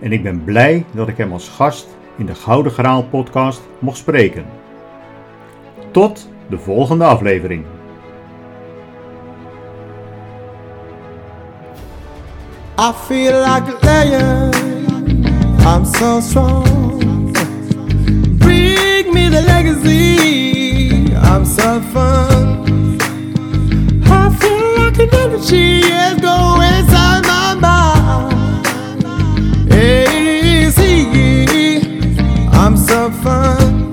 [0.00, 3.96] en ik ben blij dat ik hem als gast in de Gouden Graal podcast mocht
[3.96, 4.44] spreken.
[5.90, 7.64] Tot de volgende aflevering.
[12.78, 14.52] I feel like a lion.
[15.60, 17.32] I'm so strong.
[18.38, 21.14] Bring me the legacy.
[21.14, 22.98] I'm so fun.
[24.06, 28.66] I feel like an energy is going inside my mind.
[29.72, 31.06] Easy.
[32.52, 33.92] I'm so fun.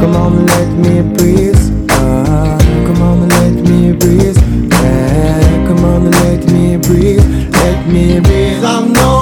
[0.00, 1.47] Come on, let me breathe.
[6.90, 9.17] Let me breathe, I know.